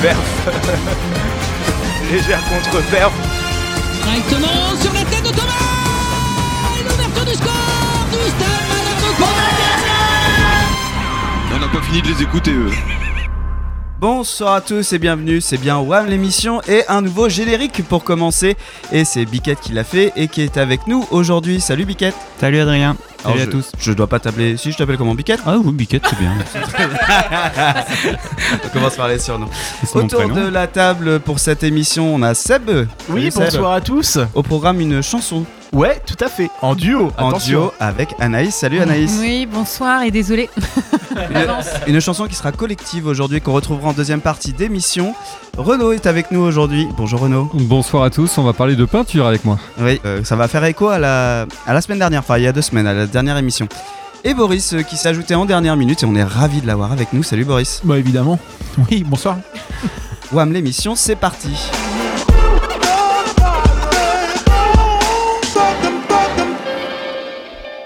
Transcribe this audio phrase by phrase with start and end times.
[0.00, 0.16] contre-perf.
[2.10, 3.12] légère contre-perf.
[4.02, 5.50] Directement sur la tête de Thomas
[6.88, 8.46] l'ouverture du score du Stade
[11.52, 12.70] On n'a pas fini de les écouter eux.
[14.00, 18.56] Bonsoir à tous et bienvenue, c'est bien WAM l'émission et un nouveau générique pour commencer.
[18.92, 21.60] Et c'est Biquette qui l'a fait et qui est avec nous aujourd'hui.
[21.60, 24.56] Salut Biquette Salut Adrien Alors, Salut à je- tous Je dois pas t'appeler.
[24.56, 25.40] Si je t'appelle comment Biquette?
[25.44, 26.32] Ah oui, Biquette, c'est bien.
[28.64, 29.50] On commence par les surnoms.
[29.92, 32.70] Autour de la table pour cette émission, on a Seb.
[33.10, 33.42] Oui, Salut, Seb.
[33.42, 34.18] bonsoir à tous.
[34.34, 36.50] Au programme, une chanson Ouais, tout à fait.
[36.62, 37.12] En duo.
[37.16, 37.60] en attention.
[37.60, 38.54] duo avec Anaïs.
[38.54, 39.18] Salut Anaïs.
[39.20, 40.50] Oui, bonsoir et désolé.
[41.86, 45.14] Une, une chanson qui sera collective aujourd'hui, qu'on retrouvera en deuxième partie d'émission.
[45.58, 46.86] Renaud est avec nous aujourd'hui.
[46.96, 47.50] Bonjour Renaud.
[47.52, 49.58] Bonsoir à tous, on va parler de peinture avec moi.
[49.80, 52.46] Oui, euh, ça va faire écho à la, à la semaine dernière, enfin il y
[52.46, 53.68] a deux semaines, à la dernière émission.
[54.24, 56.92] Et Boris euh, qui s'est ajouté en dernière minute et on est ravi de l'avoir
[56.92, 57.22] avec nous.
[57.22, 57.80] Salut Boris.
[57.84, 58.38] Bah évidemment.
[58.90, 59.36] Oui, bonsoir.
[60.32, 61.50] Wam l'émission, c'est parti.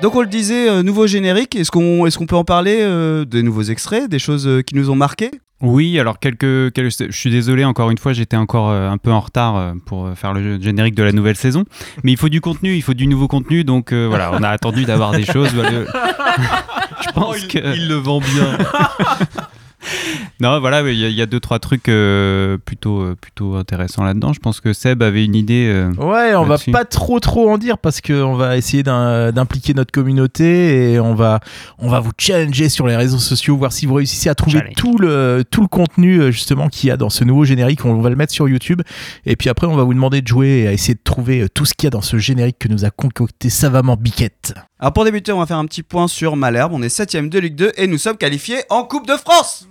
[0.05, 3.25] Donc on le disait, euh, nouveau générique, est-ce qu'on est qu'on peut en parler euh,
[3.25, 5.31] Des nouveaux extraits, des choses euh, qui nous ont marqué
[5.63, 9.11] Oui, alors quelques, quelques- Je suis désolé, encore une fois, j'étais encore euh, un peu
[9.11, 11.65] en retard euh, pour faire le générique de la nouvelle saison.
[12.03, 13.65] Mais il faut du contenu, il faut du nouveau contenu.
[13.65, 15.55] Donc euh, voilà, on a attendu d'avoir des choses.
[15.55, 15.71] Bah,
[17.07, 17.59] Je pense que.
[17.59, 18.59] le vend bien.
[20.41, 23.55] Non, voilà, il y, a- il y a deux, trois trucs euh, plutôt, euh, plutôt
[23.55, 24.33] intéressants là-dedans.
[24.33, 25.69] Je pense que Seb avait une idée.
[25.73, 29.75] euh, Ouais, on va pas trop trop en dire parce qu'on va essayer d'un- d'impliquer
[29.75, 31.41] notre communauté et on va
[31.79, 34.75] on va vous challenger sur les réseaux sociaux, voir si vous réussissez à trouver Challenge.
[34.77, 37.85] tout le tout le contenu justement qu'il y a dans ce nouveau générique.
[37.85, 38.83] On va le mettre sur YouTube
[39.27, 41.65] et puis après on va vous demander de jouer et à essayer de trouver tout
[41.65, 44.55] ce qu'il y a dans ce générique que nous a concocté savamment Biquette.
[44.81, 46.73] Alors pour débuter, on va faire un petit point sur Malherbe.
[46.75, 49.67] On est 7ème de Ligue 2 et nous sommes qualifiés en Coupe de France.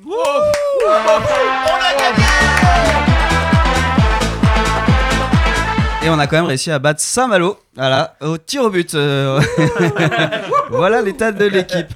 [6.03, 8.93] Et on a quand même réussi à battre Saint-Malo, voilà, au tir au but.
[8.93, 9.39] euh.
[10.69, 11.87] voilà l'état de l'équipe.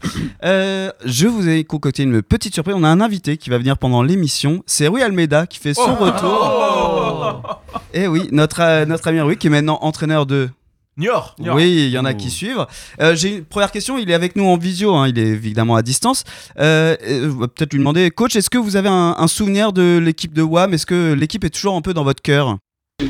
[0.46, 2.76] Euh, je vous ai concocté une petite surprise.
[2.78, 4.64] On a un invité qui va venir pendant l'émission.
[4.66, 7.62] C'est Rui Almeida qui fait son retour.
[7.94, 10.50] Et oui, notre, euh, notre ami Rui qui est maintenant entraîneur de
[10.98, 11.36] Niort.
[11.40, 12.66] oui, il y en a qui suivent.
[13.02, 13.98] Euh, J'ai une première question.
[13.98, 14.96] Il est avec nous en visio.
[14.96, 16.24] hein, il est évidemment à distance.
[16.60, 19.74] Euh, euh, on va peut-être lui demander, coach, est-ce que vous avez un, un souvenir
[19.74, 22.58] de l'équipe de WAM Est-ce que l'équipe est toujours un peu dans votre cœur?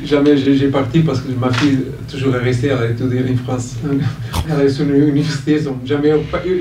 [0.03, 1.80] Jamais j'ai parti parce que ma fille
[2.12, 3.76] toujours est restée, elle a étudié en France.
[4.50, 6.12] Elle est sur l'université, donc jamais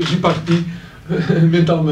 [0.08, 0.62] j'ai parti.
[1.50, 1.84] Maintenant,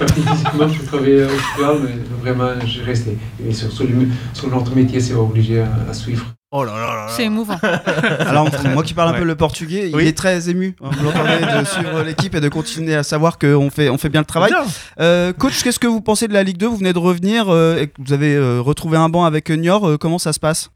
[0.08, 3.16] je parti physiquement pour travailler au hospital, mais vraiment j'ai resté.
[3.46, 6.26] Et sur, sur, le- sur notre métier, c'est obligé à, à suivre.
[6.52, 7.06] Oh là là là là.
[7.16, 7.56] C'est émouvant.
[8.20, 9.18] Alors, moi qui parle un Ouais.
[9.20, 10.74] peu le portugais, il est très ému.
[10.82, 14.08] hein, Vous l'entendez de suivre l'équipe et de continuer à savoir qu'on fait, on fait
[14.08, 14.50] bien le travail.
[14.50, 14.64] Bien.
[14.98, 17.78] Euh, coach, qu'est-ce que vous pensez de la Ligue 2 Vous venez de revenir euh,
[17.80, 19.86] et que vous avez euh, retrouvé un banc avec Niort.
[19.88, 20.70] euh, comment ça se passe?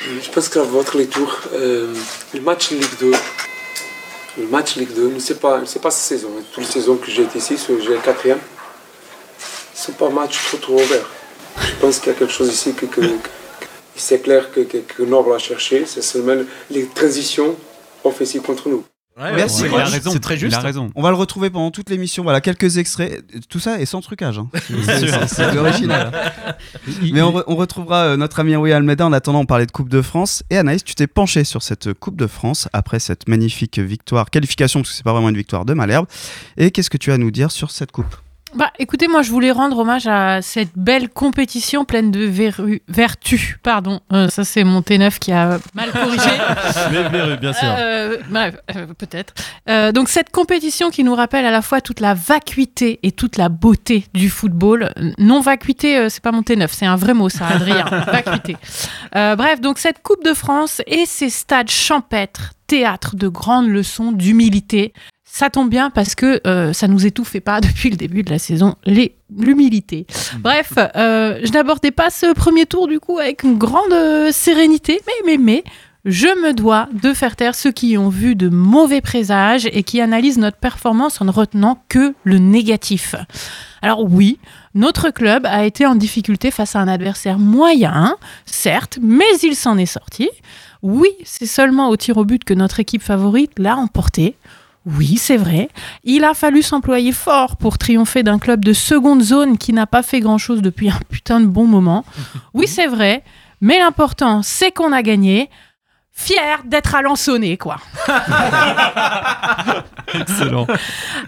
[0.00, 1.94] Je pense que votre lecture, euh,
[2.34, 3.12] le match Ligue 2,
[4.40, 6.28] le match Ligue 2, c'est pas, c'est pas cette saison.
[6.38, 6.42] hein.
[6.52, 8.38] Toutes les saisons que j'ai été ici, j'ai le quatrième,
[9.74, 11.08] c'est pas un match trop trop ouvert.
[11.60, 13.28] Je pense qu'il y a quelque chose ici que, que- que-
[13.96, 17.54] c'est clair que, que, que Nord l'a cherché, c'est seulement les transitions
[18.02, 18.84] offensives contre nous.
[19.16, 20.10] Ouais, Merci, ouais, il a ouais, raison.
[20.10, 20.56] C'est très juste.
[20.56, 20.90] Il a raison.
[20.96, 22.24] On va le retrouver pendant toute l'émission.
[22.24, 23.22] Voilà, quelques extraits.
[23.48, 24.38] Tout ça est sans trucage.
[24.40, 24.48] hein.
[25.28, 26.32] C'est- original.
[27.12, 29.06] Mais on, re- on retrouvera euh, notre ami Rui Almeida.
[29.06, 30.42] En attendant, on parlait de Coupe de France.
[30.50, 34.80] Et Anaïs, tu t'es penché sur cette Coupe de France après cette magnifique victoire, qualification,
[34.80, 36.06] parce que c'est pas vraiment une victoire de Malherbe.
[36.56, 38.16] Et qu'est-ce que tu as à nous dire sur cette Coupe?
[38.54, 43.56] Bah, écoutez, moi, je voulais rendre hommage à cette belle compétition pleine de verru- vertus.
[43.64, 46.30] Pardon, Euh, ça c'est mon T9 qui a mal corrigé.
[46.92, 47.66] Mais, bien sûr.
[47.76, 49.34] Euh, bref, euh, peut-être.
[49.68, 53.38] Euh, donc cette compétition qui nous rappelle à la fois toute la vacuité et toute
[53.38, 54.92] la beauté du football.
[55.18, 57.84] Non vacuité, euh, c'est pas mon T9, c'est un vrai mot ça, Adrien.
[58.06, 58.56] vacuité.
[59.16, 64.12] Euh, bref, donc cette Coupe de France et ces stades champêtres, théâtre de grandes leçons
[64.12, 64.92] d'humilité.
[65.34, 68.38] Ça tombe bien parce que euh, ça nous étouffait pas depuis le début de la
[68.38, 68.76] saison,
[69.36, 70.06] l'humilité.
[70.38, 75.00] Bref, euh, je n'abordais pas ce premier tour du coup avec une grande euh, sérénité,
[75.08, 75.64] mais, mais, mais,
[76.04, 80.00] je me dois de faire taire ceux qui ont vu de mauvais présages et qui
[80.00, 83.16] analysent notre performance en ne retenant que le négatif.
[83.82, 84.38] Alors oui,
[84.74, 88.16] notre club a été en difficulté face à un adversaire moyen,
[88.46, 90.30] certes, mais il s'en est sorti.
[90.82, 94.36] Oui, c'est seulement au tir au but que notre équipe favorite l'a emporté.
[94.86, 95.70] Oui, c'est vrai.
[96.02, 100.02] Il a fallu s'employer fort pour triompher d'un club de seconde zone qui n'a pas
[100.02, 102.04] fait grand-chose depuis un putain de bon moment.
[102.54, 103.24] Oui, c'est vrai.
[103.60, 105.48] Mais l'important, c'est qu'on a gagné.
[106.12, 107.78] fier d'être Alençonné, quoi.
[110.14, 110.66] Excellent.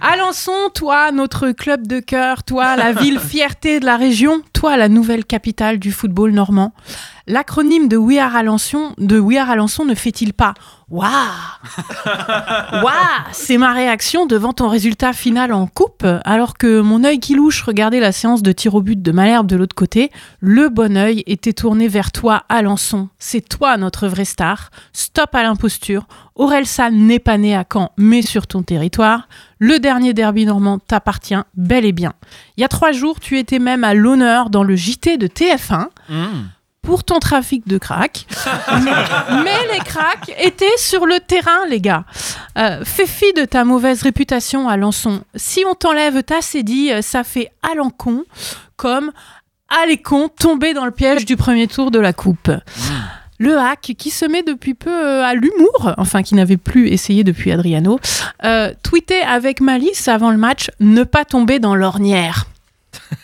[0.01, 4.89] Alençon, toi, notre club de cœur, toi, la ville fierté de la région, toi, la
[4.89, 6.73] nouvelle capitale du football normand.
[7.27, 10.55] L'acronyme de We Are Alençon, de We Are Alençon ne fait-il pas
[10.89, 11.11] Waouh
[12.73, 12.93] Waouh
[13.33, 17.63] C'est ma réaction devant ton résultat final en coupe, alors que mon œil qui louche
[17.63, 21.25] regardait la séance de tir au but de Malherbe de l'autre côté, le bon œil
[21.27, 23.09] était tourné vers toi, Alençon.
[23.19, 24.71] C'est toi notre vraie star.
[24.93, 26.07] Stop à l'imposture.
[26.37, 29.29] Orelsan n'est pas né à Caen, mais sur ton territoire.
[29.59, 32.13] Le dernier derby normand t'appartient bel et bien.
[32.57, 35.89] Il y a trois jours, tu étais même à l'honneur dans le JT de TF1
[36.87, 38.27] pour ton trafic de crack.
[39.45, 42.05] Mais les cracks étaient sur le terrain, les gars.
[42.57, 45.23] Euh, fais fi de ta mauvaise réputation à Lançon.
[45.35, 48.25] Si on t'enlève ta cédille, euh, ça fait Alencon
[48.77, 49.11] comme
[49.83, 52.53] Alécon tombé dans le piège du premier tour de la coupe.
[53.39, 57.25] Le hack qui se met depuis peu euh, à l'humour, enfin qui n'avait plus essayé
[57.25, 57.99] depuis Adriano,
[58.45, 62.47] euh, tweetait avec malice avant le match ne pas tomber dans l'ornière.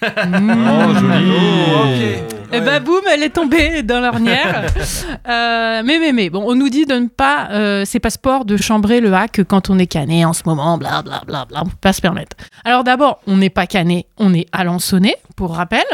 [0.03, 2.43] Oh, joli.
[2.55, 4.67] Et bah boum, elle est tombée dans l'ornière.
[5.29, 8.45] Euh, mais, mais, mais, bon, on nous dit de ne pas, euh, c'est pas sport
[8.45, 11.63] de chambrer le hack quand on est cané en ce moment, bla bla bla bla,
[11.63, 12.37] on peut pas se permettre.
[12.65, 15.85] Alors d'abord, on n'est pas cané, on est alençonné, pour rappel.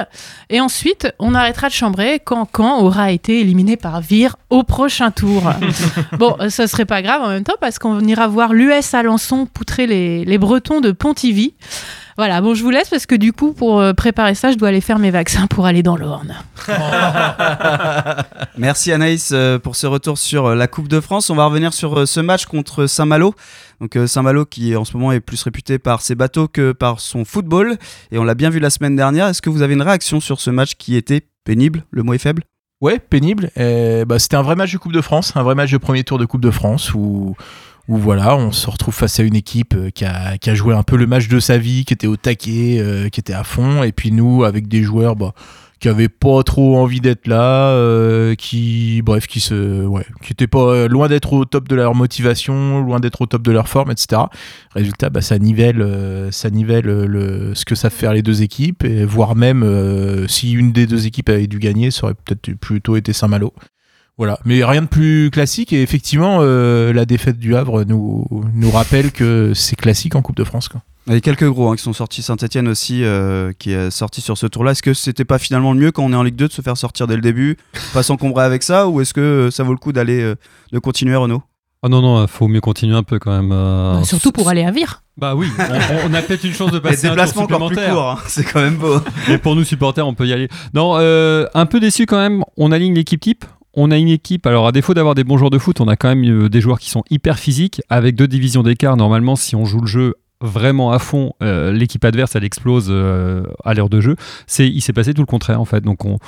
[0.48, 5.10] Et ensuite, on arrêtera de chambrer quand Caen aura été éliminé par Vire au prochain
[5.10, 5.42] tour.
[6.19, 9.86] bon, ça serait pas grave en même temps parce qu'on ira voir l'US Alençon poutrer
[9.86, 11.54] les, les Bretons de Pontivy.
[12.19, 14.70] Voilà, bon, je vous laisse parce que du coup, pour euh, préparer ça, je dois
[14.70, 16.35] aller faire mes vaccins pour aller dans l'Orne.
[18.59, 21.31] Merci Anaïs euh, pour ce retour sur euh, la Coupe de France.
[21.31, 23.37] On va revenir sur ce match contre Saint-Malo.
[23.81, 27.25] Donc Saint-Malo qui en ce moment est plus réputé par ses bateaux que par son
[27.25, 27.76] football.
[28.11, 29.29] Et on l'a bien vu la semaine dernière.
[29.29, 31.85] Est-ce que vous avez une réaction sur ce match qui était pénible?
[31.93, 32.43] Le mot est faible
[32.81, 33.50] Ouais, pénible.
[33.55, 36.19] Bah, c'était un vrai match de Coupe de France, un vrai match de premier tour
[36.19, 37.37] de Coupe de France où,
[37.88, 40.96] où voilà, on se retrouve face à une équipe euh, qui a, joué un peu
[40.96, 43.93] le match de sa vie, qui était au taquet, euh, qui était à fond, et
[43.93, 45.32] puis nous avec des joueurs bah,
[45.81, 49.88] qui avaient pas trop envie d'être là, euh, qui bref, qui se,
[50.29, 53.69] étaient pas loin d'être au top de leur motivation, loin d'être au top de leur
[53.69, 54.23] forme, etc.
[54.75, 55.79] Résultat, bah, ça nivelle,
[56.31, 61.06] ça ce que savent faire les deux équipes, et voire même si une des deux
[61.06, 63.55] équipes avait dû gagner, ça aurait peut-être plutôt été Saint-Malo.
[64.19, 68.70] Voilà, mais rien de plus classique et effectivement euh, la défaite du Havre nous, nous
[68.70, 70.69] rappelle que c'est classique en Coupe de France.
[70.69, 70.82] Quoi.
[71.06, 72.20] Il y a quelques gros hein, qui sont sortis.
[72.20, 74.73] Saint-Etienne aussi euh, qui est sorti sur ce tour-là.
[74.73, 76.61] Est-ce que c'était pas finalement le mieux quand on est en Ligue 2 de se
[76.62, 77.56] faire sortir dès le début,
[77.94, 80.35] pas s'encombrer avec ça, ou est-ce que euh, ça vaut le coup d'aller euh,
[80.73, 81.43] de continuer Renaud?
[81.85, 83.53] Ah non, non, faut mieux continuer un peu quand même.
[83.53, 85.05] euh, Bah, surtout pour aller à Vire.
[85.17, 87.69] Bah oui, on, on a peut-être une chance de Les passer un tour déplacements encore
[87.69, 88.17] plus hein.
[88.26, 88.99] c'est quand même beau.
[89.29, 90.49] Et pour nous supporters, on peut y aller.
[90.75, 92.43] Non, euh, un peu déçu quand même.
[92.56, 93.44] On aligne l'équipe type.
[93.80, 95.94] On a une équipe, alors à défaut d'avoir des bons joueurs de foot, on a
[95.94, 98.96] quand même euh, des joueurs qui sont hyper physiques, avec deux divisions d'écart.
[98.96, 103.43] Normalement, si on joue le jeu vraiment à fond, euh, l'équipe adverse, elle explose euh,
[103.64, 104.17] à l'heure de jeu.
[104.46, 105.82] C'est, il s'est passé tout le contraire en fait.
[105.82, 106.19] Donc on,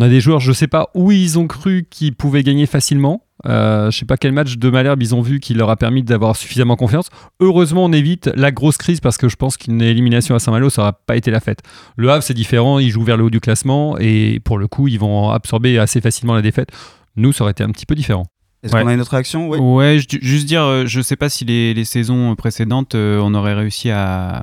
[0.00, 3.22] a des joueurs, je sais pas où ils ont cru qu'ils pouvaient gagner facilement.
[3.46, 6.02] Euh, je sais pas quel match de Malherbe ils ont vu qui leur a permis
[6.02, 7.08] d'avoir suffisamment confiance.
[7.40, 10.82] Heureusement, on évite la grosse crise parce que je pense qu'une élimination à Saint-Malo, ça
[10.82, 11.60] n'aurait pas été la fête.
[11.96, 14.88] Le Havre, c'est différent, ils jouent vers le haut du classement et pour le coup,
[14.88, 16.68] ils vont absorber assez facilement la défaite.
[17.16, 18.26] Nous, ça aurait été un petit peu différent.
[18.64, 18.82] Est-ce Ouais.
[18.82, 19.48] qu'on a une autre réaction?
[19.48, 19.58] Oui.
[19.58, 23.52] Ouais, juste dire, euh, je sais pas si les, les saisons précédentes, euh, on aurait
[23.54, 24.42] réussi à,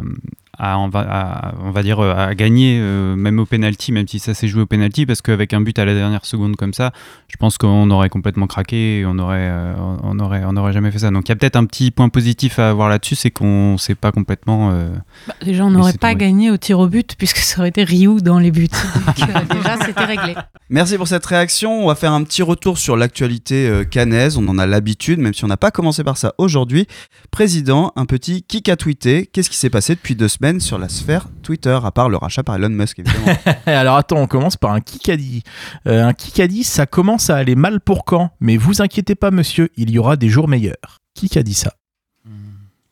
[0.63, 4.07] à, on, va, à- on va dire, euh, à gagner, euh, même au penalty, même
[4.07, 6.73] si ça s'est joué au penalty, parce qu'avec un but à la dernière seconde comme
[6.73, 6.91] ça,
[7.27, 10.91] je pense qu'on aurait complètement craqué, et on aurait, euh, on aurait, on aurait jamais
[10.91, 11.09] fait ça.
[11.09, 13.95] Donc il y a peut-être un petit point positif à avoir là-dessus, c'est qu'on s'est
[13.95, 14.69] pas complètement.
[14.71, 14.89] euh,
[15.27, 16.25] Bah, déjà, on n'aurait pas tombé.
[16.25, 18.67] gagné au tir au but puisque ça aurait été Ryu dans les buts.
[19.07, 20.35] Donc, euh, déjà, c'était réglé.
[20.69, 21.83] Merci pour cette réaction.
[21.83, 24.37] On va faire un petit retour sur l'actualité euh, cannaise.
[24.37, 26.85] On en a l'habitude, même si on n'a pas commencé par ça aujourd'hui.
[27.31, 29.25] Président, un petit kick à tweeter.
[29.25, 32.43] Qu'est-ce qui s'est passé depuis deux semaines sur la sphère Twitter, à part le rachat
[32.43, 35.43] par Elon Musk, évidemment Alors attends, on commence par un Kikadi.
[35.87, 38.31] Euh, un Kikadi, ça commence à aller mal pour quand?
[38.39, 40.99] Mais vous inquiétez pas, monsieur, il y aura des jours meilleurs.
[41.13, 41.73] Qui a dit ça?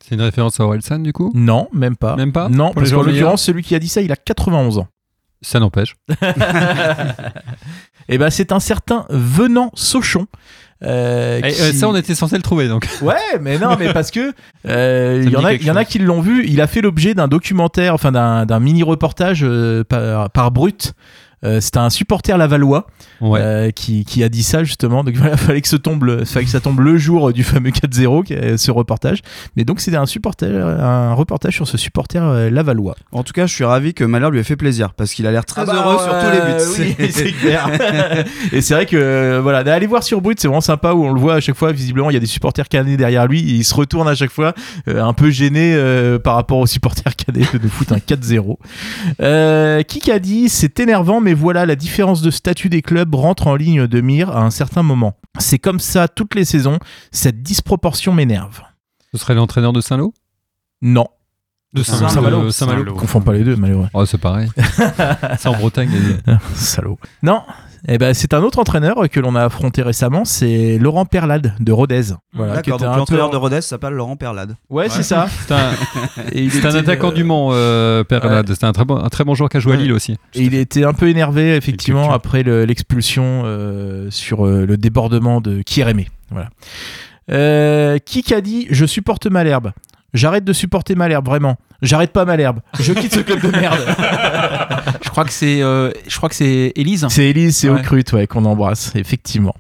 [0.10, 1.32] C'est une référence à Orelsan du coup?
[1.36, 2.16] Non, même pas.
[2.16, 2.50] Même pas?
[2.50, 4.88] Non, parce qu'en l'occurrence, celui qui a dit ça, il a 91 ans.
[5.42, 5.96] Ça n'empêche.
[8.10, 10.26] Et ben, c'est un certain Venant Sauchon.
[10.84, 12.88] Euh, qui- euh, ça, on était censé le trouver donc.
[13.02, 14.34] Ouais, mais non, mais parce que
[14.68, 16.46] euh, il y en a, y en a qui l'ont vu.
[16.48, 20.94] Il a fait l'objet d'un documentaire, enfin d'un d'un mini reportage euh, par, par Brut.
[21.44, 22.88] Euh, C'était un supporter lavallois
[23.22, 23.40] Ouais.
[23.42, 25.04] euh, qui, qui a dit ça justement.
[25.04, 27.70] Donc voilà, fallait que, ce tombe, le- fallait que ça tombe le jour du fameux
[27.72, 29.20] 4-0, qui est ce reportage.
[29.56, 32.96] Mais donc c'était un supporter, un reportage sur ce supporter euh, lavallois.
[33.12, 35.32] En tout cas, je suis ravi que Malherbe lui ait fait plaisir parce qu'il a
[35.32, 36.92] l'air très Ah bah, heureux sur tous les buts.
[36.92, 37.70] euh, oui, c'est clair.
[38.52, 41.14] et c'est vrai que euh, voilà, allez voir sur Brut, c'est vraiment sympa où on
[41.14, 41.72] le voit à chaque fois.
[41.72, 43.40] Visiblement, il y a des supporters canés derrière lui.
[43.40, 44.54] Et il se retourne à chaque fois,
[44.88, 48.58] euh, un peu gêné euh, par rapport aux supporters canés de nous foutre un 4-0.
[49.22, 53.48] Euh, qui a dit c'est énervant, mais voilà, la différence de statut des clubs rentre
[53.48, 55.18] en ligne de mire à un certain moment.
[55.40, 56.80] C'est comme ça toutes les saisons.
[57.12, 58.62] Cette disproportion m'énerve.
[59.12, 60.14] Ce serait l'entraîneur de Saint-Lô?
[60.82, 61.08] Non,
[61.74, 62.10] De Saint-Malo.
[62.14, 62.52] Saint-Malo.
[62.52, 62.94] Saint-Malo.
[62.96, 63.88] confond pas les deux, malheureux.
[63.94, 64.50] Oh, c'est pareil.
[65.38, 65.90] c'est en Bretagne.
[65.92, 66.98] des- Salaud.
[67.24, 67.44] Non,
[67.88, 71.72] eh ben, c'est un autre entraîneur que l'on a affronté récemment, c'est Laurent Perlade de
[71.72, 72.02] Rodez.
[72.34, 74.56] Voilà, D'accord, donc l'entraîneur peu- de Rodez s'appelle Laurent Perlade.
[74.70, 75.28] Ouais, c'est ça.
[75.48, 75.72] C'est un,
[76.34, 78.50] Et il c'est un était, attaquant euh, du Mans, euh, Perlade.
[78.52, 79.78] C'était un très, bon, un très bon joueur qui a joué à.
[79.78, 80.14] Lille aussi.
[80.34, 85.40] Et il était un peu énervé, effectivement, après le- l'expulsion euh, sur euh, le débordement
[85.42, 86.08] de Kierémé.
[86.32, 86.50] Voilà.
[87.32, 89.72] Euh, qui qu'a dit Je supporte Malherbe?
[90.14, 91.58] J'arrête de supporter Malherbe, vraiment.
[91.82, 92.60] J'arrête pas Malherbe.
[92.80, 93.80] Je quitte ce club de merde.
[95.04, 97.06] Je crois que c'est, euh, je crois que c'est Élise.
[97.10, 97.80] C'est Elise, c'est Ouais.
[97.80, 99.56] Ocrute, ouais, qu'on embrasse, effectivement.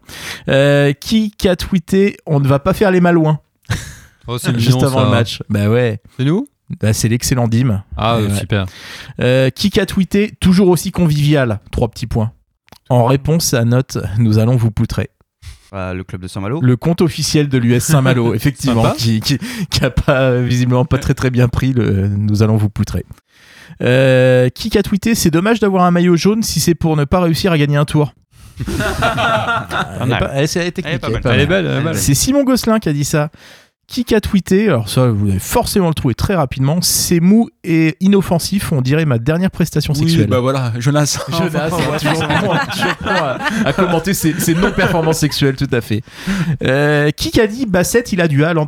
[0.47, 3.39] Euh, qui a tweeté On ne va pas faire les malouins?
[4.27, 5.03] Oh, c'est juste mignon, avant ça.
[5.05, 5.99] le match Bah ouais.
[6.17, 6.47] C'est nous?
[6.81, 7.83] Bah, c'est l'excellent Dim.
[7.97, 8.37] Ah, Ouais, euh, ouais.
[8.39, 8.65] super.
[9.19, 11.59] Euh, qui a tweeté toujours aussi convivial?
[11.71, 12.31] Trois petits points.
[12.89, 15.09] En réponse à note, nous allons vous poutrer.
[15.71, 16.61] Le club de Saint-Malo.
[16.61, 19.37] Le compte officiel de l'US Saint-Malo, effectivement, qui, qui,
[19.69, 23.05] qui a pas visiblement pas très très bien pris le nous allons vous poutrer.
[23.81, 27.21] Euh, qui a tweeté C'est dommage d'avoir un maillot jaune si c'est pour ne pas
[27.21, 28.13] réussir à gagner un tour.
[28.67, 30.19] elle, est mal.
[30.19, 31.21] pas- elle- c'est- elle est technique, Elle est pas elle est mal.
[31.23, 31.63] pas Elle est mal.
[31.63, 31.95] belle, elle est belle.
[31.97, 33.29] C'est Simon Gosselin qui a dit ça.
[33.91, 36.77] Qui a tweeté Alors ça, vous allez forcément le trouver très rapidement.
[36.81, 40.27] C'est mou et inoffensif, on dirait ma dernière prestation Oui, sexuelle.
[40.27, 41.17] bah voilà, Jonas.
[41.29, 42.53] Jonas, toujours
[43.05, 46.03] à, à commenter ses, ses non-performances sexuelles, tout à fait.
[46.63, 48.67] Euh, qui a dit Bassett, il a du Haaland?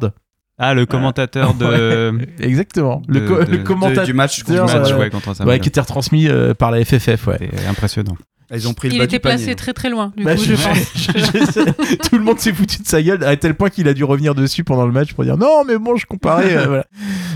[0.58, 3.02] Ah, le commentateur de, Exactement.
[3.08, 5.00] Le, De- co- de- le commentateur du match du contre euh, match Saint-Malo.
[5.00, 7.28] ouais, contre ouais, qui était retransmis euh, par la FFF.
[7.28, 7.38] Ouais.
[7.40, 8.16] C'était impressionnant.
[8.54, 9.38] Ils ont pris le Il bas était du panier.
[9.38, 10.12] placé très très loin.
[10.18, 10.78] Du Bah, coup, je- je pense.
[10.96, 13.94] je- je- tout le monde s'est foutu de sa gueule à tel point qu'il a
[13.94, 16.86] dû revenir dessus pendant le match pour dire non mais bon je comparais euh, voilà.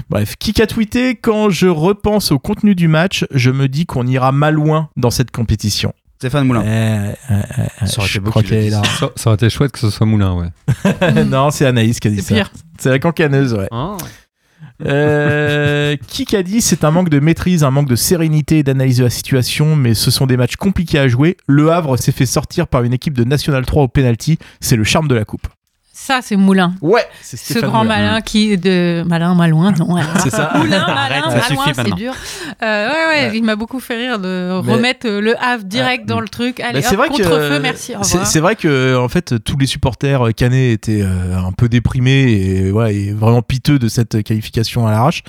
[0.09, 4.05] bref qui a tweeté quand je repense au contenu du match je me dis qu'on
[4.07, 6.63] ira mal loin dans cette compétition Stéphane Moulin.
[7.85, 11.23] Ça aurait été beau Ça, ça aurait chouette que ce soit Moulin, ouais.
[11.25, 12.51] non c'est Anaïs qui a dit C'est ça pire.
[12.79, 13.97] c'est la cancaneuse ouais Ah,
[14.83, 18.97] Euh, qui a dit c'est un manque de maîtrise, un manque de sérénité et d'analyse
[18.97, 21.37] de la situation, mais ce sont des matchs compliqués à jouer.
[21.47, 24.83] Le Havre s'est fait sortir par une équipe de National 3 au penalty, c'est le
[24.83, 25.47] charme de la coupe.
[26.05, 26.75] Ça, c'est Moulin.
[26.81, 29.97] Ouais, c'est Ce grand malin qui de malin malouin non.
[30.21, 30.51] C'est ça.
[30.55, 32.13] Moulin malin malouin c'est dur.
[32.61, 36.05] Euh, ouais ouais il m'a beaucoup fait rire de Mais- remettre euh, le Havre direct
[36.05, 36.59] dans le truc.
[36.59, 37.93] Allez Bah, hop, vrai que contre-feu merci
[38.23, 42.71] c'est vrai que en fait tous les supporters canets étaient euh, un peu déprimés et
[42.71, 45.23] ouais et vraiment piteux de cette qualification à l'arrache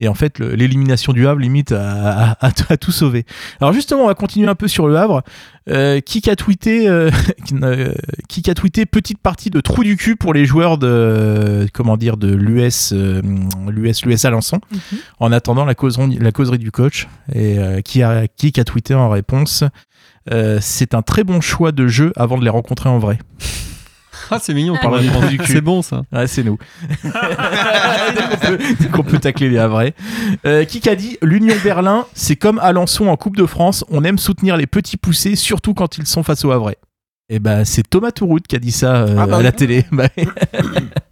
[0.00, 3.24] et en fait l'élimination du Havre limite à, à- à- à tout sauver.
[3.60, 5.22] Alors justement on va continuer un peu sur le Havre.
[5.70, 7.10] Euh, qui a tweeté euh,
[8.28, 11.98] qui qui a tweeté petite partie de trou du cul pour les joueurs de comment
[11.98, 13.20] dire de l'US euh,
[13.68, 14.98] l'US l'US Alençon Mhm.
[15.20, 17.06] en attendant la causerie, la causerie du coach.
[17.34, 19.62] Et euh, qui, a, qui a tweeté en réponse
[20.32, 23.18] euh, C'est un très bon choix de jeu avant de les rencontrer en vrai.
[24.30, 25.52] Ah, c'est mignon, Par le trou du cul.
[25.52, 26.02] C'est bon, ça.
[26.12, 26.58] Ouais, c'est nous.
[28.80, 29.94] Dès qu'on peut- tacler les Havrais.
[30.46, 34.18] Euh, qui a dit L'Union Berlin, c'est comme Alençon en Coupe de France, on aime
[34.18, 36.76] soutenir les petits poussés, surtout quand ils sont face aux Havrais.
[37.30, 39.56] Et ben c'est Thomas Touroud qui a dit ça euh, Ah bah à la oui.
[39.56, 39.84] télé.
[39.92, 40.24] Bah oui.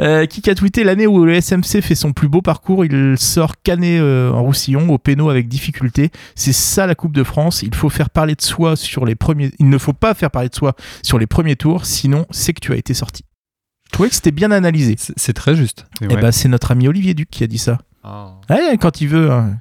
[0.00, 3.54] Euh, qui a tweeté l'année où le SMC fait son plus beau parcours, il sort
[3.62, 6.10] canet euh, en Roussillon au péno avec difficulté.
[6.34, 7.62] C'est ça la Coupe de France.
[7.62, 9.50] Il faut faire parler de soi sur les premiers.
[9.58, 12.60] Il ne faut pas faire parler de soi sur les premiers tours, sinon c'est que
[12.60, 13.24] tu as été sorti.
[13.86, 14.96] Je trouvais que c'était bien analysé.
[14.98, 15.86] C'est très juste.
[16.00, 16.20] Et Et ouais.
[16.20, 17.78] ben c'est notre ami Olivier Duc qui a dit ça.
[18.50, 19.30] Ouais, quand il veut.
[19.30, 19.56] hein.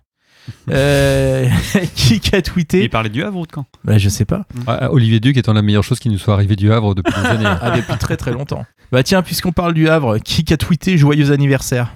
[0.70, 1.48] Euh,
[1.96, 3.66] qui a tweeté Il parlait du Havre ou de quand?
[3.84, 4.46] Bah, Je sais pas.
[4.68, 7.28] Ah, Olivier Duc étant la meilleure chose qui nous soit arrivée du Havre depuis des
[7.28, 7.46] années.
[7.46, 8.66] Ah, depuis très très longtemps.
[8.92, 11.96] Bah tiens, puisqu'on parle du Havre, qui a tweeté joyeux anniversaire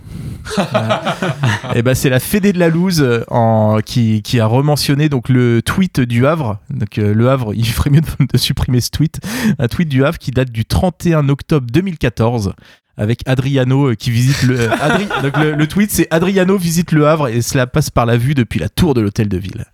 [1.75, 5.29] Et ben c'est la Fédé de la Louse euh, en, qui, qui a rementionné donc
[5.29, 6.59] le tweet du Havre.
[6.69, 9.19] Donc euh, le Havre, il ferait mieux de, de supprimer ce tweet.
[9.59, 12.53] Un tweet du Havre qui date du 31 octobre 2014
[12.97, 16.91] avec Adriano euh, qui visite le euh, Adri- donc le, le tweet c'est Adriano visite
[16.91, 19.65] le Havre et cela passe par la vue depuis la tour de l'hôtel de ville.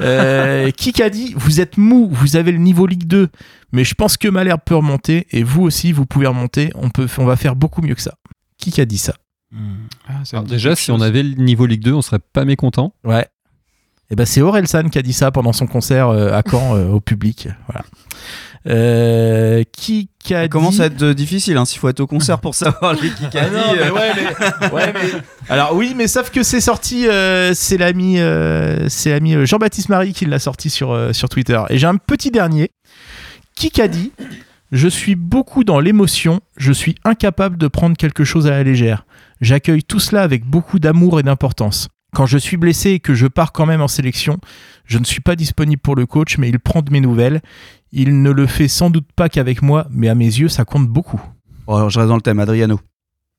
[0.00, 3.28] Euh, qui a dit vous êtes mou, vous avez le niveau Ligue 2,
[3.72, 6.70] mais je pense que Malherbe peut remonter et vous aussi vous pouvez remonter.
[6.74, 8.14] On peut, on va faire beaucoup mieux que ça.
[8.58, 9.14] Qui a dit ça
[10.08, 12.44] Ah, Alors me dit déjà, si on avait le niveau Ligue 2, on serait pas
[12.44, 12.94] mécontent.
[13.04, 13.26] Ouais.
[14.10, 16.88] Et ben c'est Orelsan qui a dit ça pendant son concert euh, à Caen euh,
[16.88, 17.48] au public.
[17.66, 17.84] Voilà.
[18.66, 22.06] Euh, qui, a Ça commence dit- à être euh, difficile hein, s'il faut être au
[22.06, 26.08] concert pour savoir les qui Ah non, mais ouais, mais- ouais, mais- Alors oui, mais
[26.08, 30.38] sauf que c'est sorti, euh, c'est l'ami, euh, c'est l'ami euh, Jean-Baptiste Marie qui l'a
[30.38, 31.60] sorti sur euh, sur Twitter.
[31.68, 32.70] Et j'ai un petit dernier
[33.54, 34.12] qui a dit
[34.72, 39.04] Je suis beaucoup dans l'émotion, je suis incapable de prendre quelque chose à la légère.
[39.42, 41.88] J'accueille tout cela avec beaucoup d'amour et d'importance.
[42.14, 44.38] Quand je suis blessé et que je pars quand même en sélection,
[44.86, 47.42] je ne suis pas disponible pour le coach, mais il prend de mes nouvelles.
[47.96, 50.88] Il ne le fait sans doute pas qu'avec moi, mais à mes yeux, ça compte
[50.88, 51.22] beaucoup.
[51.68, 52.80] Oh, alors, je reste dans le thème, Adriano.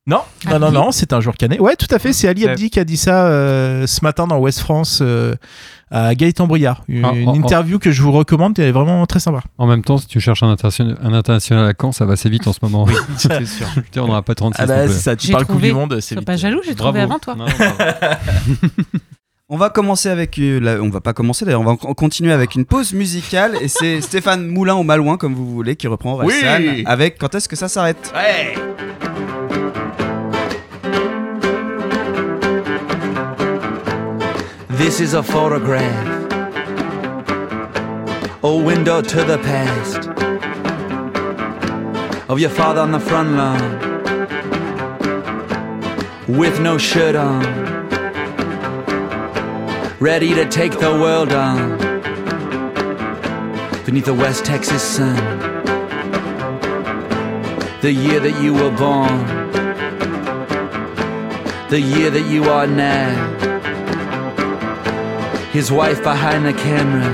[0.08, 1.60] Non, non, non, non, c'est un jour canet.
[1.60, 2.14] Ouais, tout à fait.
[2.14, 2.48] C'est Ali.
[2.48, 5.34] Abdi qui a dit ça euh, ce matin dans West France euh,
[5.90, 6.84] à Gaëtan Briard.
[6.88, 7.40] Une, Ah, une oh, oh.
[7.44, 9.42] interview que je vous recommande, elle est vraiment très sympa.
[9.58, 12.30] En même temps, si tu cherches un international, un international à Caen, ça va assez
[12.30, 12.86] vite en ce moment.
[13.18, 13.66] c'est sûr.
[13.98, 16.26] On n'aura pas 36 Ah bah, ça, tu J'ai parles Coupe du Monde, c'est vite.
[16.26, 17.36] pas jaloux, j'ai trouvé avant toi.
[17.36, 17.46] Non.
[19.48, 20.40] On va commencer avec.
[20.40, 23.56] euh, la- On va pas commencer d'ailleurs, on va continuer avec une pause musicale.
[23.62, 26.34] et c'est Stéphane Moulin ou Malouin, comme vous voulez, qui reprend Oui.
[26.86, 28.12] avec Quand est-ce que ça s'arrête
[34.70, 36.06] This is a photograph,
[38.44, 40.10] a window to the past
[42.30, 43.62] of your father on the front lawn
[46.28, 47.42] with no shirt on,
[50.00, 51.78] ready to take the world on
[53.86, 55.16] beneath the West Texas sun.
[57.82, 59.26] The year that you were born,
[61.70, 63.32] the year that you are now
[65.52, 67.06] his wife behind the camera,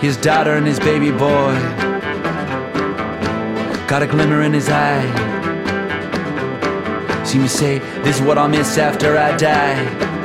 [0.00, 1.54] his daughter and his baby boy.
[3.86, 5.06] Got a glimmer in his eye.
[7.24, 10.17] See me say, This is what I'll miss after I die.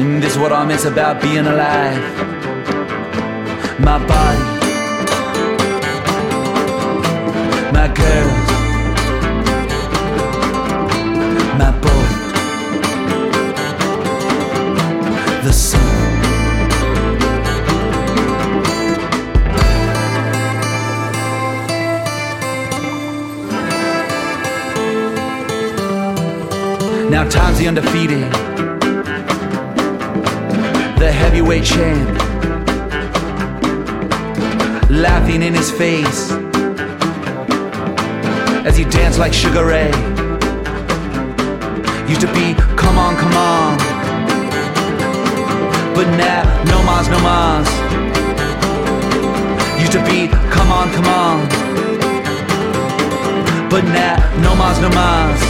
[0.00, 2.02] This is what I'll miss about being alive.
[3.80, 4.44] My body,
[7.70, 8.50] my girls,
[11.58, 12.06] my boy.
[15.44, 15.80] the sun.
[27.10, 28.32] Now time's the undefeated,
[31.00, 32.10] the heavyweight champ,
[34.90, 36.30] laughing in his face
[38.66, 39.90] as he danced like Sugar Ray.
[42.06, 43.78] Used to be, come on, come on.
[45.94, 47.66] But now, no mas, no mas.
[49.80, 51.48] Used to be, come on, come on.
[53.70, 55.49] But now, no mas, no mas.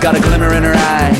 [0.00, 1.10] got a glimmer in her eye.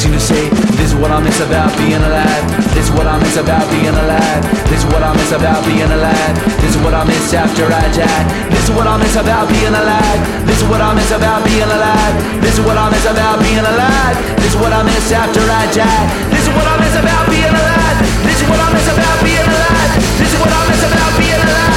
[0.00, 0.48] Seem to say,
[0.80, 2.44] this is what I miss about being alive.
[2.72, 4.42] This is what I miss about being alive.
[4.72, 6.34] This is what I miss about being alive.
[6.64, 8.24] This is what I miss after I die.
[8.48, 10.20] This is what I miss about being alive.
[10.48, 12.16] This is what I miss about being alive.
[12.40, 14.16] This is what I miss about being alive.
[14.40, 16.04] This is what I miss after I die.
[16.32, 17.98] This is what I miss about being alive.
[18.24, 19.92] This is what I miss about being alive.
[20.16, 21.73] This is what I miss about being alive.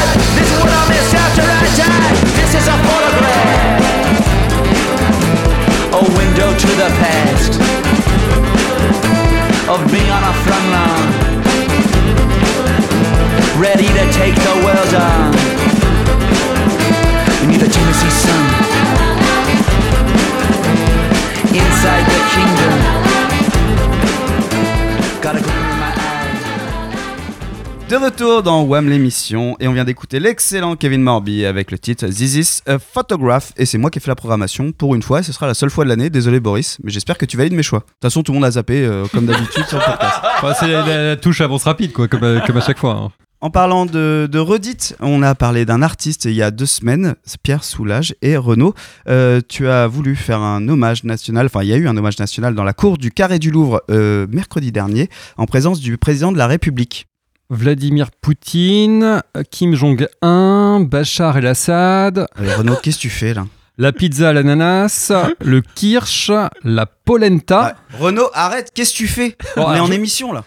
[28.08, 32.36] Retour dans Wham l'émission et on vient d'écouter l'excellent Kevin Morby avec le titre This
[32.36, 35.24] is a Photograph et c'est moi qui ai fait la programmation pour une fois et
[35.24, 37.63] ce sera la seule fois de l'année, désolé Boris, mais j'espère que tu valides mes
[37.63, 37.80] choix.
[37.80, 40.15] De toute façon tout le monde a zappé euh, comme d'habitude sur le podcast.
[40.38, 42.93] Enfin, c'est la, la touche avance rapide, quoi, comme, à- comme à chaque fois.
[42.93, 43.12] hein.
[43.41, 47.15] En parlant de, de redites, on a parlé d'un artiste il y a deux semaines,
[47.43, 48.74] Pierre Soulages et Renaud.
[49.10, 52.20] Euh, tu as voulu faire un hommage national, enfin il y a eu un hommage
[52.20, 56.32] national dans la cour du Carré du Louvre euh, mercredi dernier en présence du président
[56.32, 57.06] de la République.
[57.49, 63.45] Vladimir Poutine, Kim Jong-un, Bachar el-Assad, Allez, Renaud, qu'est-ce que tu fais là?
[63.77, 66.31] La pizza à l'ananas, le kirsch,
[66.63, 67.75] la polenta.
[67.77, 69.38] Ah, Renaud, arrête, qu'est-ce que tu fais?
[69.55, 70.43] Bon, On est en émission là.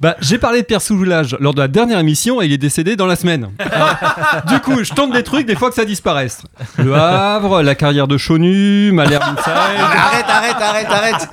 [0.00, 2.96] Bah, j'ai parlé de Pierre Soulages lors de la dernière émission et il est décédé
[2.96, 3.50] dans la semaine.
[4.48, 6.42] Du coup, je tente des trucs des fois que ça disparaisse.
[6.78, 9.22] Le Havre, la carrière de Chonu, Malherbe.
[9.22, 11.28] Arrête, arrête, arrête, arrête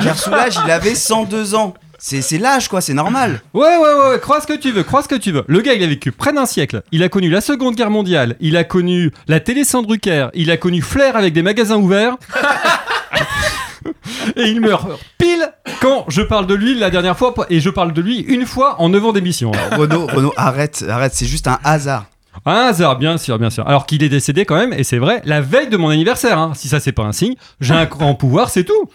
[0.00, 1.74] Pierre Soulages, il avait 102 ans.
[1.98, 3.40] C'est l'âge quoi, c'est normal.
[3.54, 5.44] Ouais, ouais, ouais, ouais, crois ce que tu veux, crois ce que tu veux.
[5.46, 6.82] Le gars, il a vécu près d'un siècle.
[6.92, 8.36] Il a connu la Seconde Guerre mondiale.
[8.40, 10.28] Il a connu la télé sans Drucker.
[10.34, 12.16] Il a connu Flair avec des magasins ouverts.
[14.36, 14.86] Et il meurt
[15.18, 15.48] pile
[15.80, 17.34] quand je parle de lui la dernière fois.
[17.50, 19.52] Et je parle de lui une fois en 9 ans d'émission.
[19.76, 22.06] Renaud, Renaud, arrête, arrête, c'est juste un hasard.
[22.44, 23.66] Un hasard, bien sûr, bien sûr.
[23.66, 26.38] Alors qu'il est décédé quand même, et c'est vrai, la veille de mon anniversaire.
[26.38, 26.52] hein.
[26.54, 28.90] Si ça, c'est pas un signe, j'ai un grand pouvoir, c'est tout.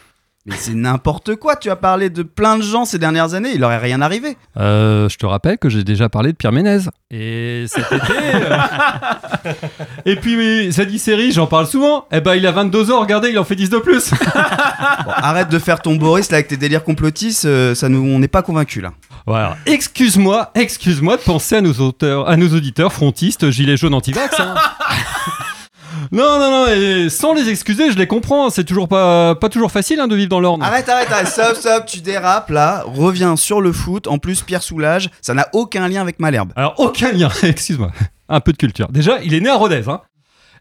[0.47, 3.63] Mais c'est n'importe quoi, tu as parlé de plein de gens ces dernières années, il
[3.63, 4.37] aurait rien arrivé.
[4.57, 6.79] Euh, je te rappelle que j'ai déjà parlé de Pierre Ménez.
[7.11, 8.13] Et cet été.
[8.35, 8.57] euh,
[10.05, 12.07] et puis, mais, ça dit série, j'en parle souvent.
[12.11, 14.11] Eh ben, il a 22 ans, regardez, il en fait 10 de plus.
[15.05, 18.19] Bon, arrête de faire ton Boris là avec tes délires complotistes, euh, ça nous, on
[18.19, 18.91] n'est pas convaincus là.
[19.25, 19.57] Voilà.
[19.65, 24.39] Excuse-moi, excuse-moi de penser à nos auteurs, à nos auditeurs frontistes, gilets jaunes anti-vax.
[24.39, 24.55] hein.
[26.11, 28.49] non, non, non, et sans les excuser, je les comprends.
[28.49, 30.63] C'est toujours pas, pas toujours facile hein, de vivre dans l'ordre.
[30.63, 34.07] Arrête, arrête, arrête, stop, stop, tu dérapes là, reviens sur le foot.
[34.07, 36.51] En plus, Pierre Soulage, ça n'a aucun lien avec Malherbe.
[36.55, 37.91] Alors, aucun lien, excuse-moi.
[38.29, 38.87] Un peu de culture.
[38.91, 39.83] Déjà, il est né à Rodez.
[39.87, 40.01] Hein.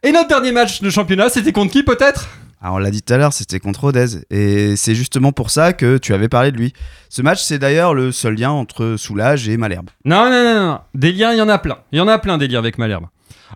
[0.02, 2.28] Et notre dernier match de championnat, c'était contre qui peut-être?
[2.62, 4.18] Alors, on l'a dit tout à l'heure, c'était contre Rodez.
[4.30, 6.74] Et c'est justement pour ça que tu avais parlé de lui.
[7.08, 9.88] Ce match, c'est d'ailleurs le seul lien entre Soulage et Malherbe.
[10.04, 10.78] Non, non, non, non.
[10.94, 11.78] Des liens, il y en a plein.
[11.92, 13.06] Il y en a plein des liens avec Malherbe.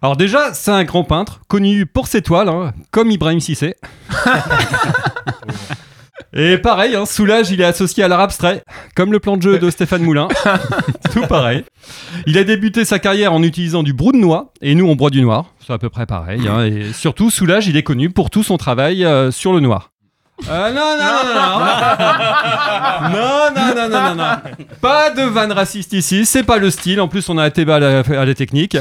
[0.03, 3.77] Alors déjà, c'est un grand peintre, connu pour ses toiles, hein, comme Ibrahim Cissé.
[6.37, 8.63] Et pareil, hein, Soulage, il est associé à l'art abstrait,
[8.97, 10.27] comme le plan de jeu de Stéphane Moulin.
[11.13, 11.65] Tout pareil.
[12.27, 15.11] Il a débuté sa carrière en utilisant du brou de noix, et nous, on boit
[15.11, 15.47] du noir.
[15.65, 16.49] C'est à peu près pareil.
[16.49, 19.91] hein, et surtout, Soulage, il est connu pour tout son travail euh, sur le noir.
[20.51, 23.11] Euh, non, non, non, non, non.
[23.11, 24.37] Non, non, non, non, non.
[24.81, 27.01] Pas de vanne raciste ici, c'est pas le style.
[27.01, 28.77] En plus, on a été à la, à la technique.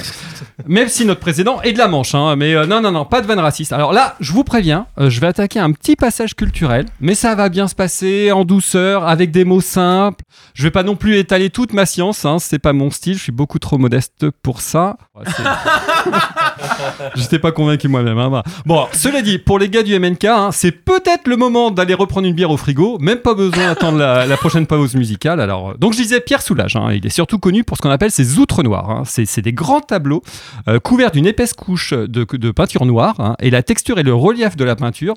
[0.68, 2.36] Même si notre président est de la Manche, hein.
[2.36, 3.72] Mais euh, non, non, non, pas de vanne raciste.
[3.74, 7.34] Alors là, je vous préviens, euh, je vais attaquer un petit passage culturel, mais ça
[7.36, 10.24] va bien se passer en douceur, avec des mots simples.
[10.54, 12.38] Je vais pas non plus étaler toute ma science, hein.
[12.40, 14.98] C'est pas mon style, je suis beaucoup trop modeste pour ça.
[15.16, 15.24] Ouais,
[17.16, 18.18] J'étais pas convaincu moi-même.
[18.18, 18.44] hein, bah.
[18.66, 21.94] Bon, alors, cela dit, pour les gars du MNK, hein, c'est peut-être le moment d'aller
[21.94, 22.98] reprendre une bière au frigo.
[23.00, 25.40] Même pas besoin d'attendre la, prochaine pause musicale.
[25.40, 26.76] Alors, euh, donc je disais Pierre Soulage.
[26.76, 28.90] hein, il est surtout connu pour ce qu'on appelle ses outres noirs.
[28.90, 29.04] hein.
[29.06, 30.22] C'est des grands tableaux
[30.68, 33.16] euh, couverts d'une épaisse couche de, peinture noire.
[33.20, 35.14] hein, et la texture et le relief de la peinture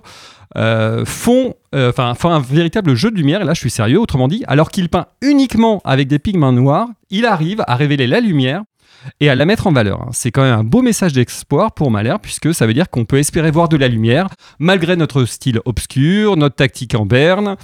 [0.57, 3.41] euh, font, font un véritable jeu de lumière.
[3.43, 4.01] Et là, je suis sérieux.
[4.01, 8.21] Autrement dit, alors qu'il peint uniquement avec des pigments noirs, il arrive à révéler la
[8.21, 8.63] lumière
[9.21, 10.03] et à la mettre en valeur.
[10.03, 10.09] hein.
[10.13, 13.19] C'est quand même un beau message d'espoir pour Malherbe, puisque ça veut dire qu'on peut
[13.19, 17.57] espérer voir de la lumière, malgré notre style obscur, notre tactique en berne,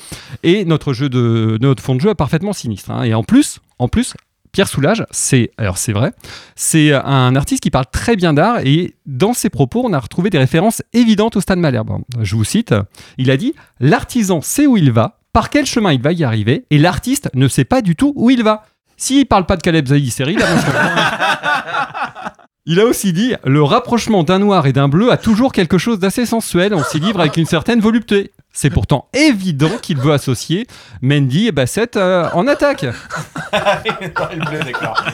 [0.43, 2.91] et notre jeu de notre fond de jeu parfaitement sinistre.
[2.91, 3.03] hein.
[3.05, 4.15] Et en plus, en plus,
[4.53, 6.13] Pierre Soulage, c'est alors c'est vrai,
[6.57, 10.29] c'est un artiste qui parle très bien d'art et dans ses propos, on a retrouvé
[10.29, 11.91] des références évidentes au Stade Malherbe.
[12.21, 12.75] Je vous cite,
[13.17, 16.67] il a dit "L'artisan sait où il va, par quel chemin il va y arriver,
[16.71, 18.67] et l'artiste ne sait pas du tout où il va."
[19.03, 22.31] S'il parle pas de Caleb là, moi, comprends.
[22.67, 25.99] Il a aussi dit le rapprochement d'un noir et d'un bleu a toujours quelque chose
[25.99, 26.73] d'assez sensuel.
[26.73, 28.31] On s'y livre avec une certaine volupté.
[28.53, 30.69] C'est pourtant évident qu'il veut associer
[31.01, 32.83] Mendy et Bassett euh, en attaque.
[32.83, 35.05] le bleu, d'accord.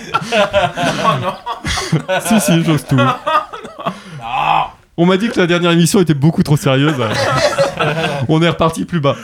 [2.26, 3.00] si, si, j'ose tout.
[5.00, 6.96] On m'a dit que la dernière émission était beaucoup trop sérieuse.
[8.28, 9.14] On est reparti plus bas.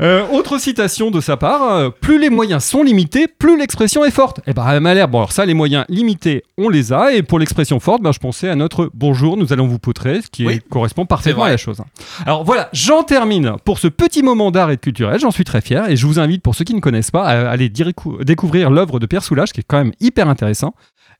[0.00, 4.12] Euh, autre citation de sa part euh, plus les moyens sont limités, plus l'expression est
[4.12, 4.40] forte.
[4.46, 7.12] Et ben, Malherbe, bon, alors ça, les moyens limités, on les a.
[7.12, 10.28] Et pour l'expression forte, ben, je pensais à notre bonjour, nous allons vous poutrer, ce
[10.30, 11.78] qui est- correspond parfaitement à la chose.
[12.24, 15.18] Alors voilà, j'en termine pour ce petit moment d'art et de culturel.
[15.18, 15.90] J'en suis très fier.
[15.90, 19.06] Et je vous invite, pour ceux qui ne connaissent pas, à aller découvrir l'œuvre de
[19.06, 20.74] Pierre Soulages, qui est quand même hyper intéressant.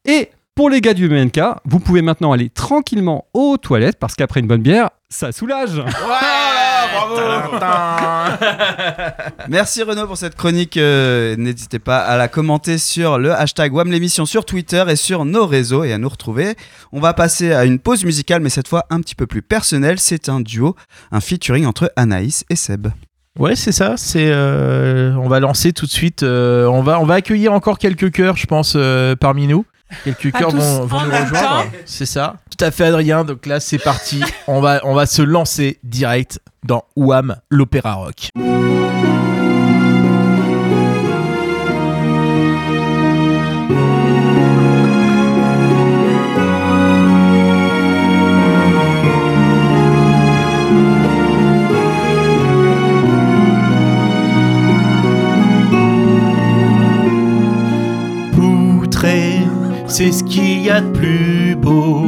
[0.04, 4.40] Et pour les gars du MNK, vous pouvez maintenant aller tranquillement aux toilettes parce qu'après
[4.40, 5.78] une bonne bière, ça soulage.
[9.48, 10.76] Merci Renaud pour cette chronique.
[10.76, 15.24] euh, N'hésitez pas à la commenter sur le hashtag WAM l'émission sur Twitter et sur
[15.24, 16.54] nos réseaux et à nous retrouver.
[16.92, 19.98] On va passer à une pause musicale, mais cette fois un petit peu plus personnelle.
[19.98, 20.74] C'est un duo,
[21.12, 22.88] un featuring entre Anaïs et Seb.
[23.38, 23.96] Ouais, c'est ça.
[23.96, 26.22] C'est, euh, on va lancer tout de suite.
[26.22, 29.64] euh, on va, on va accueillir encore quelques cœurs, je pense, euh, parmi nous.
[30.04, 31.66] Quelques cœurs vont, nous rejoindre.
[31.84, 32.36] C'est ça.
[32.56, 33.24] Tout à fait, Adrien.
[33.24, 34.22] Donc là, c'est parti.
[34.46, 38.30] on va, on va se lancer direct dans Wham, l'opéra rock.
[59.96, 62.04] C'est ce qu'il y a de plus beau.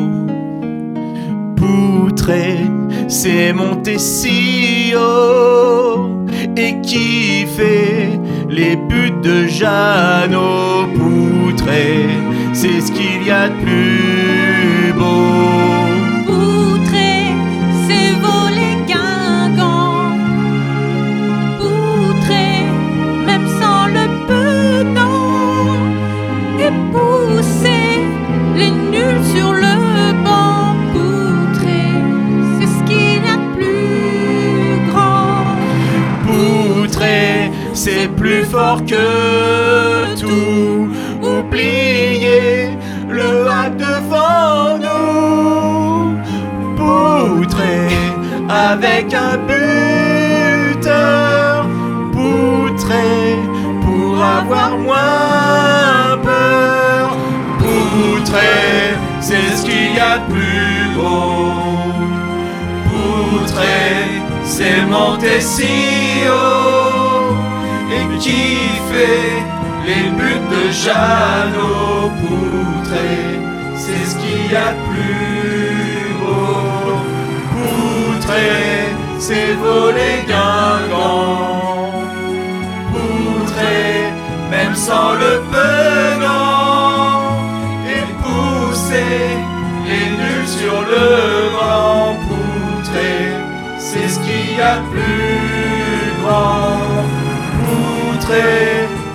[1.55, 2.59] Poutrer,
[3.07, 8.18] c'est monter si haut et kiffer
[8.51, 10.88] les buts de Jeannot.
[10.96, 12.09] Poutrer,
[12.55, 15.65] c'est ce qu'il y a de plus beau.
[37.77, 40.89] C'est plus fort que tout.
[41.23, 42.71] Oubliez
[43.09, 46.17] le hack devant nous.
[46.77, 47.89] Poutrer
[48.49, 50.87] avec un buteur.
[52.12, 53.37] Poutrer
[53.83, 57.17] pour avoir moins peur.
[57.59, 61.53] Poutrer, c'est ce qu'il y a de plus beau.
[62.89, 65.75] Poutrer, c'est monter si
[66.31, 66.95] haut
[68.27, 69.31] kiffer
[69.89, 72.11] les buts de Jeannot.
[72.21, 73.23] Poutrer,
[73.83, 76.97] c'est ce qu'il y a de plus beau.
[77.53, 78.67] Poutrer,
[79.27, 81.93] c'est voler Guingamp.
[82.93, 83.91] Poutrer,
[84.51, 87.21] même sans le penant
[87.95, 89.25] et pousser
[89.89, 91.36] les nuls sur le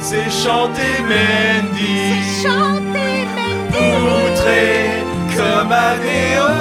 [0.02, 2.22] C'est chanter Mendy.
[2.44, 3.28] Chanter
[3.72, 5.04] Poutrer
[5.36, 6.61] comme un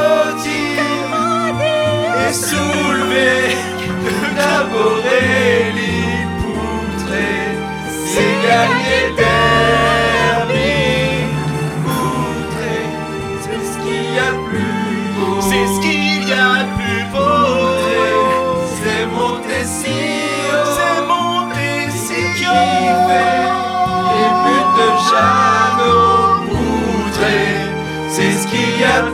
[28.81, 29.10] c'est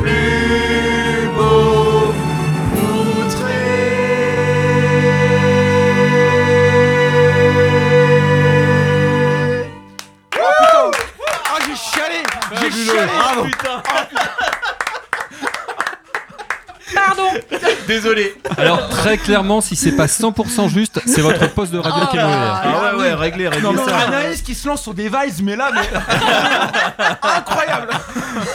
[17.87, 18.35] Désolé.
[18.57, 22.17] Alors, très clairement, si c'est pas 100% juste, c'est votre poste de radio Oh qui
[22.17, 22.35] est mauvais.
[22.37, 23.97] Ah ouais, ouais, réglez, réglez Non ça.
[23.99, 25.81] Anaïs qui se lance sur des vibes mais là mais
[27.23, 27.89] incroyable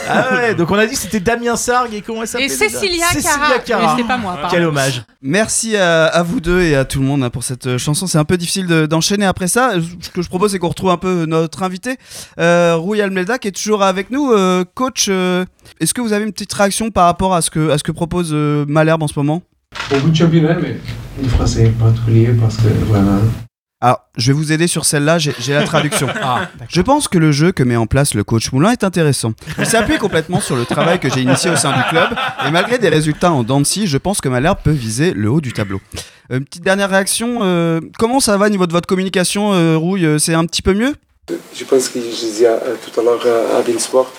[0.08, 2.50] Ah ouais, donc on a dit que c'était Damien Sargue et comment elle s'appelait Et
[2.50, 3.58] Cécilia Cécilia Cara.
[3.60, 3.82] Cara.
[3.82, 4.48] Mais c'était pas moi, pardon.
[4.50, 5.02] Quel hommage.
[5.22, 8.06] Merci à, à vous deux et à tout le monde hein, pour cette euh, chanson.
[8.06, 9.72] C'est un peu difficile de- d'enchaîner après ça.
[10.00, 11.96] Ce que je propose, c'est qu'on retrouve un peu notre invité,
[12.38, 14.32] euh, Rouy Almeida, qui est toujours avec nous.
[14.32, 15.44] Euh, coach, euh,
[15.80, 17.92] est-ce que vous avez une petite réaction par rapport à ce que, à ce que
[17.92, 19.31] propose euh, Malherbe en ce moment?
[19.94, 20.76] Au bout de championnat, mais
[21.22, 23.18] le français est particulier parce que voilà.
[23.80, 26.06] Alors, je vais vous aider sur celle-là, j'ai la traduction.
[26.22, 29.32] Ah Je pense que le jeu que met en place le coach Moulin est intéressant.
[29.58, 32.10] Il s'appuie complètement sur le travail que j'ai initié au sein du club,
[32.46, 35.28] et malgré des résultats en dents de scie, je pense que Malherbe peut viser le
[35.30, 35.80] haut du tableau.
[36.30, 39.76] Euh, Une petite dernière réaction, euh, comment ça va au niveau de votre communication, euh,
[39.76, 40.94] Rouille C'est un petit peu mieux?
[41.28, 44.12] Je pense que je disais euh, tout à l'heure à, à Sport,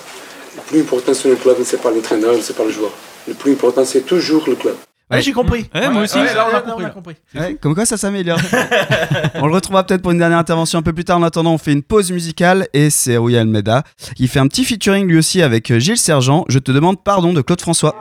[0.58, 2.92] le plus important sur le club, c'est pas l'entraîneur, c'est pas le joueur.
[3.28, 4.76] Le plus important, c'est toujours le club.
[5.12, 5.70] Ouais, j'ai compris.
[5.76, 6.18] Ouais, moi aussi.
[6.18, 6.74] Ouais, là, on a compris.
[6.76, 6.90] on a là.
[6.90, 7.16] compris.
[7.36, 8.40] Ouais, Comme quoi ça s'améliore.
[9.36, 11.18] on le retrouvera peut-être pour une dernière intervention un peu plus tard.
[11.18, 13.84] En attendant, on fait une pause musicale et c'est Rouille Almeida
[14.16, 16.46] qui fait un petit featuring lui aussi avec euh, Gilles Sergent.
[16.48, 17.96] Je te demande pardon de Claude François.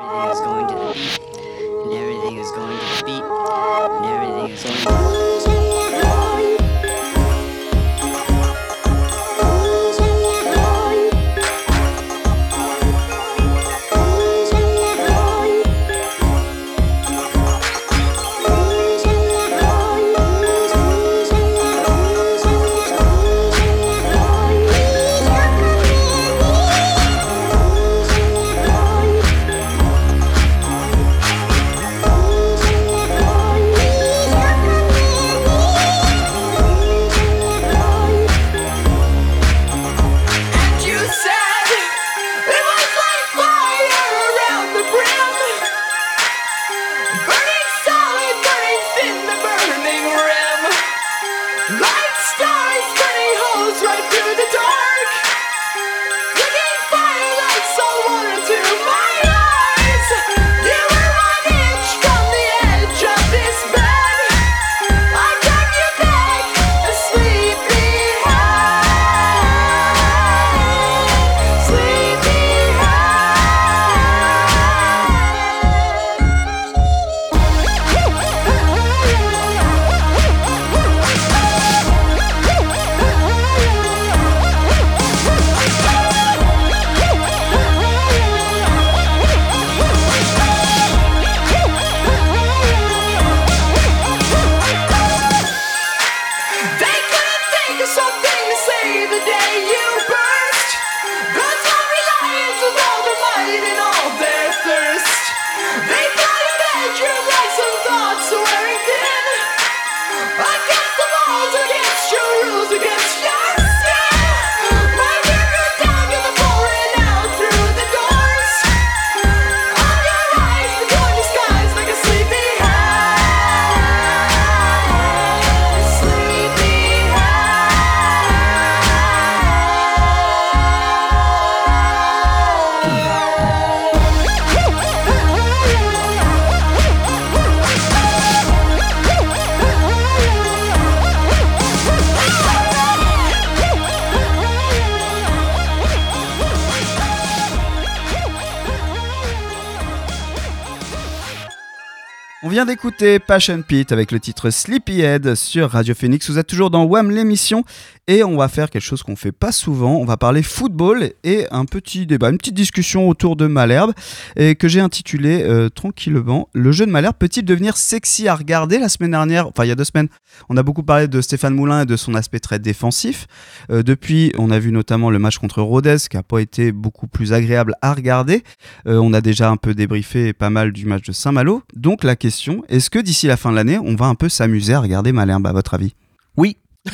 [152.52, 156.28] Vient d'écouter Passion Pit avec le titre Sleepyhead sur Radio Phoenix.
[156.28, 157.64] Vous êtes toujours dans WAM l'émission
[158.08, 159.96] et on va faire quelque chose qu'on fait pas souvent.
[159.96, 163.92] On va parler football et un petit débat, une petite discussion autour de Malherbe
[164.36, 168.78] et que j'ai intitulé euh, tranquillement Le jeu de Malherbe peut-il devenir sexy à regarder?
[168.78, 170.08] La semaine dernière, enfin il y a deux semaines,
[170.50, 173.28] on a beaucoup parlé de Stéphane Moulin et de son aspect très défensif.
[173.70, 177.06] Euh, depuis, on a vu notamment le match contre Rodez qui a pas été beaucoup
[177.06, 178.42] plus agréable à regarder.
[178.86, 181.62] Euh, on a déjà un peu débriefé pas mal du match de Saint-Malo.
[181.76, 184.74] Donc la question, est-ce que d'ici la fin de l'année, on va un peu s'amuser
[184.74, 185.94] à regarder Malherbe à votre avis?
[186.36, 186.56] Oui.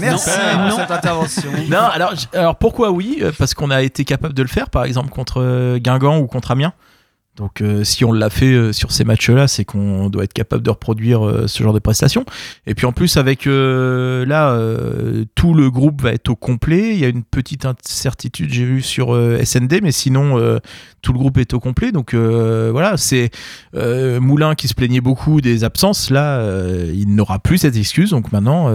[0.00, 0.58] Merci Non.
[0.58, 0.76] pour Non.
[0.76, 1.50] cette intervention.
[1.68, 3.18] Non, alors, j- alors pourquoi oui?
[3.22, 6.26] Euh, Parce qu'on a été capable de le faire, par exemple, contre euh, Guingamp ou
[6.26, 6.72] contre Amiens.
[7.38, 10.62] Donc, euh, si on l'a fait euh, sur ces matchs-là, c'est qu'on doit être capable
[10.64, 12.24] de reproduire euh, ce genre de prestations.
[12.66, 14.58] Et puis en plus, avec là,
[15.34, 16.94] tout le groupe va être au complet.
[16.94, 20.58] Il y a une petite incertitude, j'ai vu sur SND, mais sinon,
[21.02, 21.92] tout le groupe est au complet.
[21.92, 23.30] Donc voilà, c'est
[23.74, 26.10] Moulin qui se plaignait beaucoup des absences.
[26.10, 26.44] Là,
[26.92, 28.10] il n'aura plus cette excuse.
[28.10, 28.74] Donc maintenant,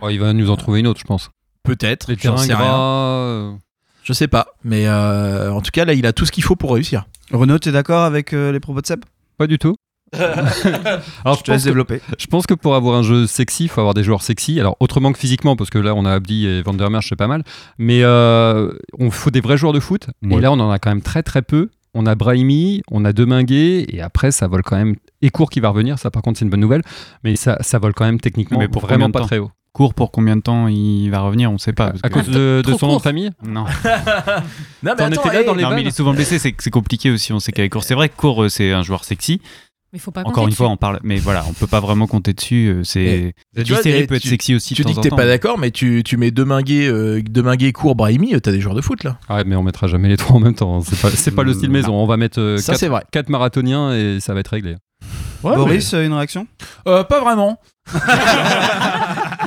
[0.00, 1.30] Oh, il va nous en trouver une autre, je pense.
[1.64, 2.10] peut-être.
[2.10, 3.58] Les terrains sais rien.
[4.06, 6.54] Je sais pas, mais euh, en tout cas là, il a tout ce qu'il faut
[6.54, 7.06] pour réussir.
[7.32, 9.00] Renaud, t'es d'accord avec euh, les propos de Seb?
[9.36, 9.74] Pas du tout.
[10.16, 10.28] Alors,
[11.38, 12.00] Je te laisse pense que- développer.
[12.16, 14.60] Je pense que pour avoir un jeu sexy, il faut avoir des joueurs sexy.
[14.60, 17.16] Alors, autrement que physiquement, parce que là, on a Abdi et Van der Merch, c'est
[17.16, 17.42] pas mal.
[17.78, 20.06] Mais euh, on faut des vrais joueurs de foot.
[20.22, 20.36] Ouais.
[20.36, 21.70] Et là, on en a quand même très, très peu.
[21.92, 24.94] On a Brahimi, on a Deminguet, et après, ça vole quand même.
[25.22, 26.82] Et Court qui va revenir, ça, par contre, c'est une bonne nouvelle.
[27.24, 29.50] Mais ça, ça vole quand même techniquement Mais pour vraiment pas très haut.
[29.76, 31.88] Court pour combien de temps il va revenir, on sait pas.
[31.90, 33.28] parce À que- cause de, son nom de famille?
[33.46, 33.66] Non.
[34.82, 36.70] Non, T'en étais là hey, dans les Non, mais il est souvent blessé, c'est c'est
[36.70, 37.34] compliqué aussi.
[37.34, 39.42] On sait qu'avec Court, c'est vrai que Court, euh, c'est un joueur sexy.
[39.92, 42.32] Mais faut pas Encore une fois, on parle, mais voilà, on peut pas vraiment compter
[42.32, 42.68] dessus.
[42.68, 44.72] euh, C'est Mais Série peut être tu- sexy aussi.
[44.74, 48.32] tu dis que t'es pas d'accord, mais tu, tu mets Deminguet, euh, Deminguet, Court, Brahimi,
[48.40, 49.18] t'as des joueurs de foot là.
[49.28, 50.80] Ah Ouais, mais on mettra jamais les trois en même temps.
[50.80, 51.94] C'est pas, c'est pas le style maison.
[51.94, 53.02] On va mettre euh, Ça, quatre, c'est vrai.
[53.12, 54.76] quatre marathoniens et ça va être réglé.
[55.54, 56.46] Boris, euh, une réaction?
[56.88, 57.60] Euh, pas vraiment.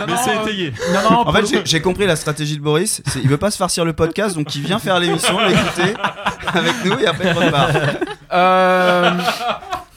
[0.08, 0.74] Mais c'est étayé.
[0.94, 3.02] Non, non, En fait, j'ai- compris la stratégie de Boris.
[3.22, 5.94] Il veut pas se farcir le podcast, donc il vient faire l'émission, l'écouter
[6.48, 7.72] avec nous et après il repart.
[8.32, 9.12] Euh,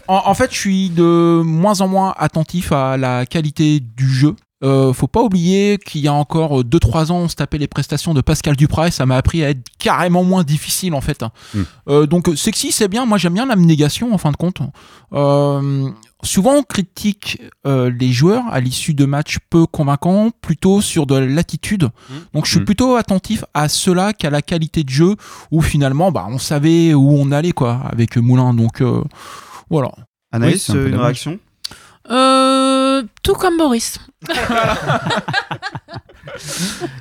[0.08, 4.34] en, en fait, je suis de moins en moins attentif à la qualité du jeu.
[4.62, 8.14] Euh, faut pas oublier qu'il y a encore 2-3 ans, on se tapait les prestations
[8.14, 11.22] de Pascal Duprat et ça m'a appris à être carrément moins difficile en fait.
[11.54, 11.62] Hmm.
[11.88, 13.04] Euh, donc sexy, c'est bien.
[13.06, 14.60] Moi, j'aime bien l'abnégation en fin de compte.
[15.12, 15.88] Euh,
[16.22, 21.16] souvent, on critique euh, les joueurs à l'issue de matchs peu convaincants, plutôt sur de
[21.16, 21.88] l'attitude.
[22.32, 22.64] Donc, je suis Hmm.
[22.64, 25.16] plutôt attentif à cela qu'à la qualité de jeu,
[25.50, 28.54] où finalement, bah, on savait où on allait quoi avec Moulin.
[28.54, 29.02] Donc, euh,
[29.70, 29.90] voilà.
[30.30, 31.04] Anaïs, Oui, un euh, une dommage.
[31.06, 31.38] réaction?
[32.10, 32.71] Euh,
[33.22, 33.98] tout comme Boris.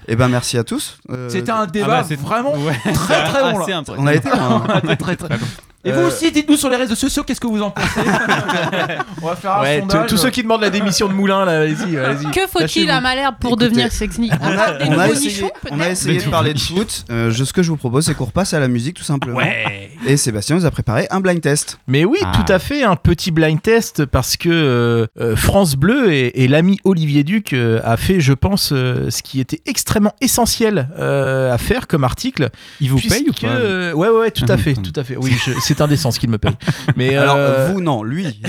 [0.07, 0.97] Eh ben merci à tous.
[1.09, 2.75] Euh, C'était un débat bah, c'est- vraiment Ouais.
[2.93, 3.63] très très bon là.
[3.77, 3.83] Impressionnant.
[3.97, 4.29] On a été.
[4.29, 4.63] hein.
[4.81, 5.37] très, très, très.
[5.83, 7.87] Et Euh, vous aussi, dites-nous sur les réseaux sociaux qu'est-ce que vous en pensez.
[9.21, 10.09] on va faire un Ouais, sondage.
[10.09, 12.31] tous ceux qui demandent la démission de Moulin, là, allez-y, allez-y.
[12.31, 15.79] Que faut-il à Malherbe pour Écoutez, devenir sexy On a, Des on a essayé, on
[15.79, 17.05] a essayé de parler de foot.
[17.09, 19.37] Euh, je- ce que je vous propose, c'est qu'on repasse à la musique tout simplement.
[19.37, 19.89] Ouais.
[20.05, 21.79] Et Sébastien nous a préparé un blind test.
[21.87, 22.31] Mais oui, Ah.
[22.35, 26.47] tout à fait, un petit blind test parce que euh, euh, France Bleu et, et
[26.47, 31.51] l'ami Olivier Duc euh, a fait, je pense, euh, ce qui était extrêmement essentiel euh,
[31.53, 32.49] à faire comme article.
[32.79, 35.03] Il vous puisque, paye ou pas euh, Ouais, ouais, ouais, tout à fait, tout à
[35.03, 35.15] fait.
[35.17, 36.51] Oui, je- c'est indécent ce qu'il me paye.
[36.95, 38.41] Mais Alors euh, vous non, lui.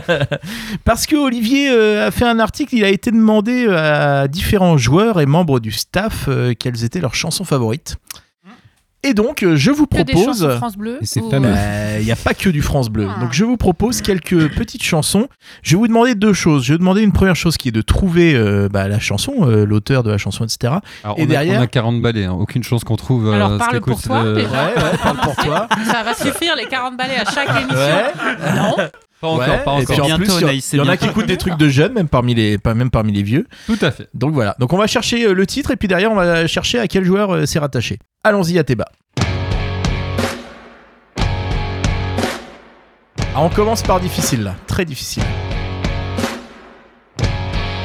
[0.84, 5.20] Parce que Olivier euh, a fait un article, il a été demandé à différents joueurs
[5.20, 7.96] et membres du staff euh, quelles étaient leurs chansons favorites.
[9.04, 10.40] Et donc, euh, je vous Que des propose.
[10.42, 10.98] chansons France Bleu.
[11.00, 11.30] Ou-.
[11.98, 13.06] Il n'y a pas que du France Bleu.
[13.14, 13.20] Ah.
[13.20, 15.28] Donc je vous propose quelques petites chansons.
[15.62, 16.64] Je vais vous demander deux choses.
[16.64, 19.34] Je vais vous demander une première chose qui est de trouver euh, bah, la chanson,
[19.42, 20.74] euh, l'auteur de la chanson, etc.
[21.04, 22.32] Alors, Et on, derrière- a, on a 40 balais, hein.
[22.32, 23.32] aucune chance qu'on trouve.
[23.32, 24.48] Alors, euh, parle pour toi, déjà.
[24.48, 25.68] Ouais, ouais, parle pour toi.
[25.86, 27.76] Ça va suffire les 40 balais à chaque émission.
[27.76, 28.56] Ouais.
[28.56, 28.76] Non.
[29.20, 29.84] Pas encore, Ouais, pas Et encore.
[29.86, 32.08] puis en Bientôt, plus, il y, en a qui écoutent des trucs de jeunes, même
[32.08, 33.46] parmi les, pas même parmi les vieux.
[33.66, 34.08] Tout à fait.
[34.12, 34.54] Donc voilà.
[34.58, 37.04] Donc on va chercher euh, le titre et puis derrière on va chercher à quel
[37.04, 37.98] joueur euh, c'est rattaché.
[38.22, 38.86] Allons-y à Théba.
[43.36, 45.22] Ah, on commence par difficile là, très difficile.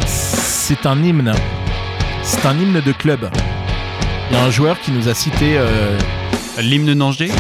[0.05, 1.32] C'est un hymne.
[2.23, 3.30] C'est un hymne de club.
[4.30, 5.55] Il y a un joueur qui nous a cité.
[5.57, 5.97] euh,
[6.59, 7.32] L'hymne d'Angers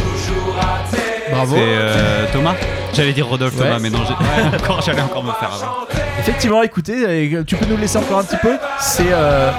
[1.31, 1.55] Bravo.
[1.55, 2.55] C'est euh, Thomas
[2.93, 3.63] J'allais dire Rodolphe Ouais.
[3.65, 5.87] Thomas, mais non, j'ai- encore, j'allais encore me faire avant.
[6.19, 8.57] Effectivement, écoutez, tu peux nous le laisser encore un petit peu.
[8.79, 9.51] C'est euh,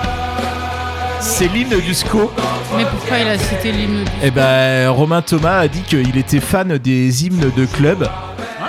[1.20, 2.30] c'est l'hymne du SCO.
[2.76, 6.40] Mais pourquoi il a cité l'hymne du- Eh ben, Romain Thomas a dit qu'il était
[6.40, 8.08] fan des hymnes de club.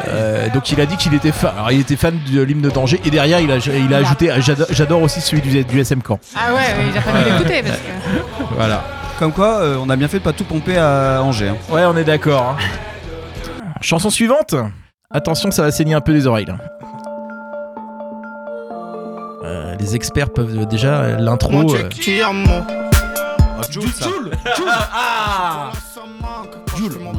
[0.07, 1.51] Euh, donc il a dit qu'il était fan.
[1.55, 4.31] Alors il était fan de l'hymne d'Angers et derrière il a, il a ajouté
[4.71, 6.19] j'adore, aussi celui du, du SM Camp.
[6.35, 8.53] Ah ouais, ouais, il a pas dû l'écouter parce que.
[8.57, 8.83] Voilà.
[9.19, 11.49] Comme quoi, euh, on a bien fait de pas tout pomper à Angers.
[11.49, 11.55] hein.
[11.69, 12.55] Ouais, on est d'accord.
[12.59, 12.63] hein.
[13.81, 14.55] Chanson suivante.
[15.09, 16.57] Attention, ça va saigner un peu les oreilles là.
[19.43, 21.51] Euh, les experts peuvent déjà euh, l'intro.
[24.73, 25.71] Ah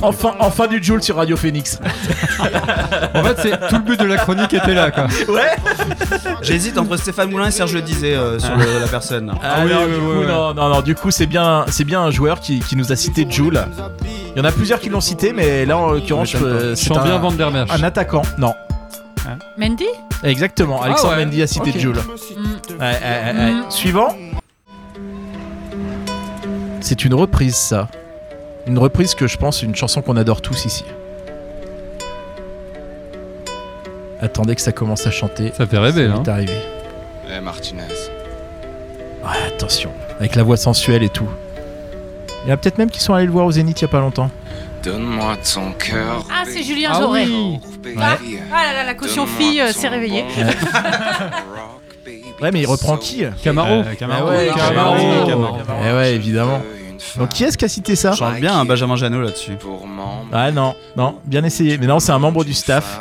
[0.02, 1.78] Enfin, enfin du Joule sur Radio Phoenix.
[3.14, 5.06] En fait, c'est tout le but de la chronique était là, quoi.
[5.28, 5.50] Ouais.
[6.42, 9.32] J'hésite entre Stéphane Moulin et Serge Le Disait euh, sur le- la personne.
[9.42, 12.40] Ah, non, du coup, non, non, non, du coup, c'est bien, c'est bien un joueur
[12.40, 13.62] qui, qui nous a cité Joule.
[14.34, 17.18] Il y en a plusieurs qui l'ont cité, mais là, en l'occurrence, euh, c'est un,
[17.18, 17.70] Van der Merch.
[17.72, 18.22] un attaquant.
[18.38, 18.54] Non,
[19.56, 19.86] Mendy?
[20.24, 20.82] Exactement.
[20.82, 21.24] Alexandre Ah ouais.
[21.26, 21.78] Mendy a cité Ok.
[21.78, 21.96] Joule.
[21.96, 22.00] Mm.
[22.00, 23.52] Ouais, ouais, ouais, ouais.
[23.52, 23.64] Mm.
[23.70, 24.16] Suivant.
[26.80, 27.88] C'est une reprise, ça.
[28.66, 30.84] Une reprise que je pense, une chanson qu'on adore tous ici.
[34.20, 35.52] Attendez que ça commence à chanter.
[35.56, 36.22] Ça fait rêver, Ça hein.
[36.28, 36.52] arrivé.
[37.34, 37.82] Eh, Martinez.
[39.24, 39.90] Ouais, attention.
[40.20, 41.28] Avec la voix sensuelle et tout.
[42.44, 43.84] Il y en a peut-être même qui sont allés le voir au Zénith il y
[43.84, 44.30] a pas longtemps.
[44.84, 46.24] Donne-moi ton cœur.
[46.30, 47.24] Ah, c'est Julien Ah Doré.
[47.26, 47.60] oui.
[47.98, 48.16] Ah,
[48.52, 50.24] ah là là, la caution fille euh, s'est réveillée.
[52.40, 53.22] Ouais, mais il reprend qui?
[53.44, 53.68] Camaro.
[53.84, 54.26] Euh, Camaro.
[54.26, 54.96] Ah ouais, Camaro.
[55.28, 55.56] Camaro.
[55.58, 55.80] Camaro.
[55.88, 56.60] Eh ouais, évidemment.
[57.18, 59.52] Donc qui est-ce qui a cité ça Chante bien un Benjamin Janot là-dessus.
[60.32, 61.78] Ah non, non, bien essayé.
[61.78, 63.00] Mais non, c'est un membre du staff.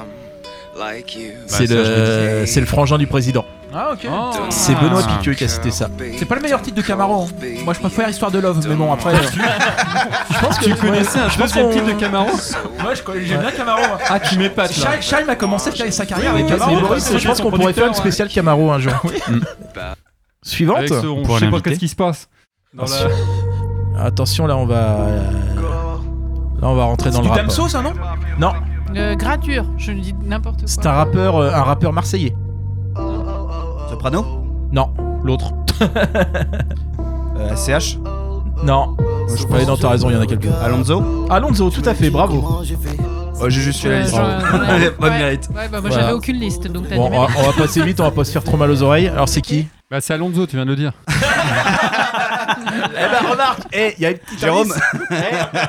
[1.48, 3.46] C'est je me le, c'est le frangin du président.
[3.74, 4.06] Ah, ok.
[4.50, 5.88] C'est Benoît Piqueux qui a cité ça.
[6.18, 7.24] C'est pas le meilleur titre de Camaro.
[7.24, 7.28] hein.
[7.64, 9.14] Moi, je préfère Histoire de Love, mais bon, après.
[9.14, 12.30] euh, Je pense que Tu connaissais un je deuxième titre de Camaro
[12.82, 13.80] Moi, je connais- j'aime bien Camaro.
[13.88, 13.98] moi.
[14.10, 14.92] Ah, tu m'épates là.
[15.00, 16.80] Shai- Shaim a commencé sa carrière avec Mais Camaro.
[16.82, 18.94] Boris, je pense qu'on pourrait faire une spéciale Camaro un jour.
[20.44, 20.78] Suivante.
[20.78, 21.24] Avec ce ronds.
[21.24, 21.70] Pour Je sais pas l'inviter.
[21.70, 22.28] qu'est-ce qui se passe.
[22.74, 22.90] Dans la-
[24.04, 25.24] Attention, là on va, euh,
[26.62, 27.38] là on va rentrer dans C'est le rap.
[27.40, 27.94] Damso, ça, non?
[28.40, 28.52] Non,
[28.96, 30.68] Euh, Gradure, je dis n'importe quoi.
[30.68, 32.36] c'est un rappeur, euh, un rappeur marseillais.
[33.90, 34.26] Soprano?
[34.72, 34.90] Non,
[35.24, 35.52] l'autre.
[37.38, 37.98] euh, SCH
[38.64, 38.96] Non.
[39.50, 40.48] Ouais, non, t'as raison, il y en a quelques.
[40.64, 41.26] Alonso?
[41.30, 42.44] Alonso, tout à fait, bravo.
[42.44, 44.16] Oh, J'ai juste fait la Euh, liste.
[45.02, 45.10] ouais.
[45.10, 45.50] mérite.
[45.50, 45.96] Ouais, bah, moi Voilà.
[46.02, 48.32] j'avais aucune liste, donc t'as Bon, va, on va passer vite, on va pas se
[48.32, 49.08] faire trop mal aux oreilles.
[49.08, 49.68] Alors c'est qui?
[49.90, 50.92] Bah, c'est Alonso, tu viens de le dire.
[52.90, 54.74] Eh ben remarque, eh, il y a une petite Jérôme.
[55.12, 55.16] Eh,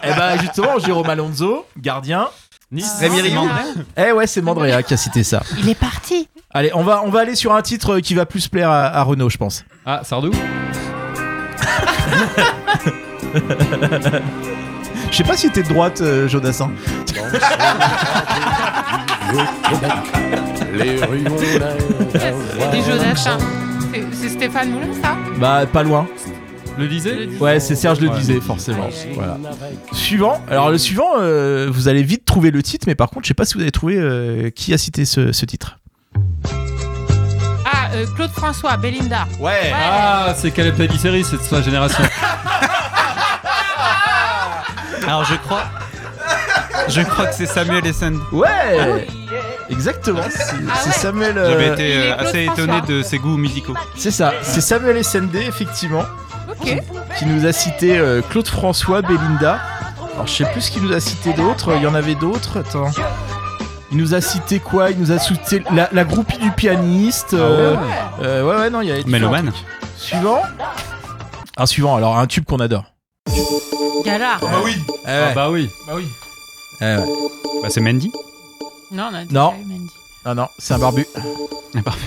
[0.05, 2.29] eh ben justement, Jérôme Alonso, gardien.
[2.71, 2.95] Nice.
[3.01, 3.65] Rémi Ah.
[4.09, 5.43] Eh ouais, c'est Mandrea qui a cité ça.
[5.59, 6.29] Il est parti.
[6.55, 9.03] Allez, on va, on va aller sur un titre qui va plus plaire à, à
[9.03, 9.65] Renault, je pense.
[9.85, 10.31] Ah, Sardou
[15.11, 16.71] Je sais pas si t'es de droite, euh, Jodassin.
[20.73, 20.99] Les
[22.83, 23.39] Jonathan.
[23.93, 25.17] C'est- C'est Stéphane Moulin, ça?
[25.39, 26.07] Bah, pas loin.
[26.79, 28.89] Le disait Ouais, c'est Serge le disait, forcément.
[29.15, 29.39] Voilà.
[29.93, 30.41] Suivant.
[30.51, 33.35] Alors, le suivant, euh, vous allez vite trouver le titre, mais par contre, je sais
[33.35, 35.79] pas si vous avez trouvé euh, qui a cité ce, ce titre.
[37.65, 39.27] Ah, euh, Claude François, Belinda.
[39.39, 39.73] Ouais.
[39.75, 42.03] Ah, c'est Caleb Pellissieri, c'est de sa génération.
[45.07, 45.65] Alors je crois.
[46.89, 48.15] Je crois que c'est Samuel Essend.
[48.33, 49.07] Ouais.
[49.71, 50.23] Exactement.
[50.31, 50.93] C'est Ah c'est.
[50.93, 51.37] Samuel.
[51.39, 53.75] euh, J'avais été euh, assez étonné de ses goûts musicaux.
[53.97, 54.33] C'est ça.
[54.43, 56.05] C'est Samuel SND, effectivement,
[57.19, 59.61] Qui nous a cité euh, Claude François, Belinda.
[60.15, 61.75] Alors, je sais plus ce qu'il nous a cité d'autres.
[61.77, 62.61] Il y en avait d'autres.
[62.61, 62.91] Attends.
[63.91, 64.91] Il nous a cité quoi?
[64.91, 67.35] Il nous a cité la, la groupie du pianiste.
[67.35, 67.77] euh,
[68.23, 69.03] euh, ouais, ouais, non, il y a.
[69.03, 69.55] trucs.
[69.97, 70.43] Suivant.
[71.57, 71.97] Un suivant.
[71.97, 72.85] Alors, un tube qu'on adore.
[74.05, 74.41] Galard.
[74.41, 74.77] bah oui.
[75.07, 75.69] Ah, bah oui.
[75.87, 76.07] Bah oui.
[76.81, 76.97] ouais.
[77.63, 78.11] Bah c'est Mandy.
[78.91, 79.55] Non, on a Non.
[80.25, 81.07] Ah non, c'est un barbu.
[81.17, 82.07] Ah, parfait.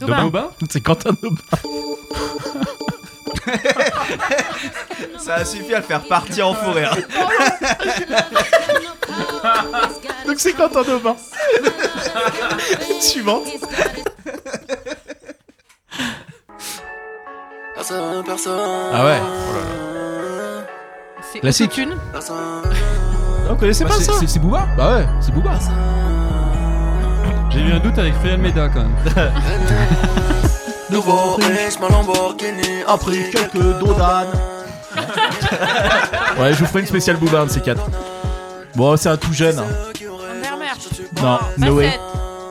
[0.00, 0.48] Daubin.
[0.70, 1.40] C'est Quentin Daubin.
[5.18, 6.94] Ça a suffi à le faire partir en fou rire.
[10.26, 11.16] Donc c'est Quentin Daubin.
[13.00, 13.46] Suivante.
[18.92, 19.20] Ah ouais.
[21.32, 21.66] C'est Classique.
[21.72, 21.96] Autotune.
[23.50, 25.06] On connaissait Bah, pas c'est- ça c'est- C'est Booba Bah ouais.
[25.20, 25.58] C'est Booba.
[27.50, 28.96] J'ai eu un doute avec Friel Meda quand même.
[30.90, 34.28] Nouveau riche, ma Lamborghini a pris quelques dos d'âne.
[36.38, 37.82] ouais, je vous ferai une spéciale Booba, un de ces quatre.
[38.76, 39.58] Bon, c'est un tout jeune.
[39.58, 39.64] hein.
[41.22, 41.90] Non, Noé.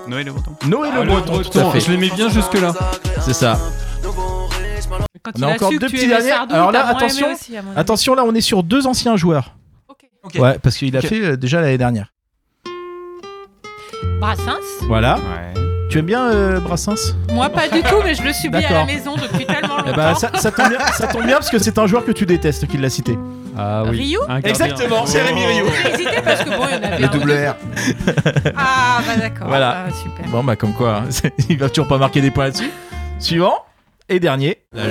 [0.07, 0.51] Noël le breton.
[0.67, 1.79] Noé le Ah, breton, tout à breton, fait.
[1.81, 2.73] je l'aimais bien jusque-là.
[3.21, 3.57] C'est ça.
[5.21, 6.29] Quand On il a encore su que deux tu petits aimais derniers.
[6.31, 7.79] Sardou, Alors là, t'as moins aimé attention, aussi, à mon avis.
[7.79, 9.55] attention, là, on est sur deux anciens joueurs.
[9.87, 10.35] Ok.
[10.41, 11.05] Ouais, parce qu'il a Ok.
[11.05, 12.07] fait euh, déjà l'année dernière.
[14.19, 14.59] Brassens.
[14.87, 15.15] Voilà.
[15.17, 15.53] Ouais.
[15.93, 17.13] Tu aimes bien euh, Brassens?
[17.31, 18.85] Moi, pas du tout, mais je le subis à la D'accord.
[18.87, 19.91] maison depuis tellement longtemps.
[19.93, 22.11] Eh ben, ça, ça tombe bien, ça tombe bien parce que c'est un joueur que
[22.11, 23.15] tu détestes qui l'a cité.
[23.55, 23.97] Ah oui.
[23.99, 24.17] Ryu?
[24.27, 24.49] Un gardien.
[24.49, 25.65] Exactement, c'est Rémi Rio.
[25.83, 27.31] J'ai hésité parce que bon, il y en avait Le double.
[27.31, 27.55] R.
[28.57, 29.47] Ah, bah d'accord.
[29.47, 29.85] Voilà.
[29.87, 30.25] Ah, super.
[30.31, 32.71] Bon, bah, comme quoi, hein, c'est- il va toujours pas marquer des points là-dessus.
[33.19, 33.53] Suivant.
[34.09, 34.57] Et dernier.
[34.73, 34.81] C'est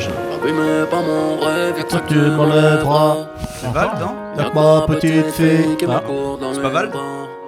[3.74, 5.76] Val, non Ma petite fille.
[5.88, 6.00] Ah.
[6.52, 6.90] C'est pas Val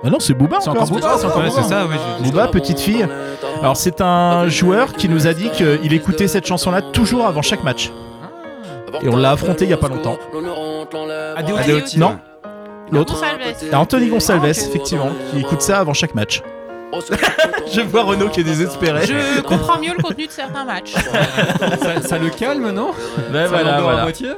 [0.05, 0.83] Ah non, c'est Booba C'est encore.
[0.83, 1.17] encore Booba,
[1.51, 1.97] c'est ça, oui.
[2.21, 3.07] Booba, petite fille.
[3.61, 7.65] Alors c'est un joueur qui nous a dit qu'il écoutait cette chanson-là toujours avant chaque
[7.65, 7.91] match.
[9.03, 10.19] Et on l'a affronté il y a pas longtemps.
[11.37, 11.99] Adeoti.
[11.99, 12.19] Non,
[12.91, 13.21] l'autre.
[13.71, 16.43] Et Anthony Gonçalves, effectivement, qui écoute ça avant chaque match.
[17.73, 19.05] Je vois Renaud qui est désespéré.
[19.07, 20.93] Je comprends mieux le contenu de certains matchs.
[20.93, 22.91] ça, ça le calme, non
[23.33, 24.03] Ben Ça voilà, l'endort à voilà.
[24.03, 24.29] moitié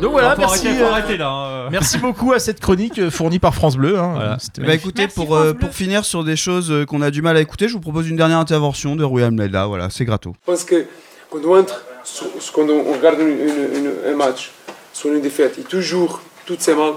[0.00, 0.66] Donc voilà, Faut merci.
[0.66, 1.68] arrêter, faut euh, arrêter, là, hein.
[1.70, 3.98] Merci beaucoup à cette chronique euh, fournie par France Bleu.
[3.98, 4.12] hein.
[4.14, 4.38] Voilà.
[4.40, 4.86] C'était Bah magnifique.
[4.88, 5.60] écoutez, Merci, pour, France euh, Bleu.
[5.60, 8.08] pour finir sur des choses euh, qu'on a du mal à écouter, je vous propose
[8.08, 9.66] une dernière intervention de Rui Almeida.
[9.66, 10.34] Voilà, c'est gratos.
[10.46, 10.86] Je pense que
[11.30, 14.50] quand on entre, sur- sur- quand on on regarde une- une- une- un match
[14.92, 16.94] sur une défaite, et toujours, toutes ces mal,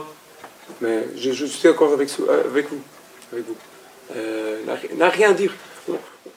[0.81, 2.81] mais je, je suis d'accord avec, ce- avec vous.
[3.33, 3.55] Avec vous.
[4.15, 5.53] Euh, n'a ri- n'a rien à dire.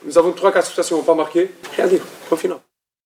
[0.07, 2.01] Nous avons 3-4 situations pas marquées, rien à dire.
[2.29, 2.59] Point final.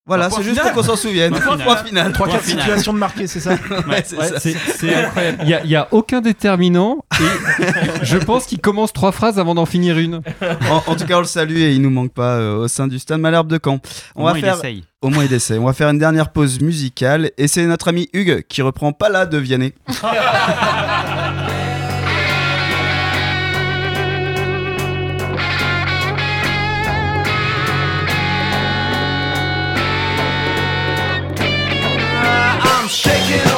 [0.05, 1.33] Voilà, c'est juste pour qu'on s'en souvienne.
[1.33, 2.13] Point final.
[2.13, 2.39] Point final.
[2.41, 3.51] 3-4 situations de marquer, c'est ça
[3.89, 5.39] Ouais, c'est incroyable.
[5.43, 7.65] Il n'y a, il y a aucun déterminant et
[8.03, 10.21] je pense qu'il commence trois phrases avant d'en finir une.
[10.69, 12.89] En, en tout cas, on le salue et il nous manque pas euh, au sein
[12.89, 13.79] du stade Malherbe de Caen.
[14.17, 14.85] On Au va moins, il faire essaye.
[15.03, 15.59] au moins il essaie.
[15.59, 19.09] On va faire une dernière pause musicale et c'est notre ami Hugues qui reprend pas
[19.09, 19.73] là de Vianney.
[32.93, 33.52] shaking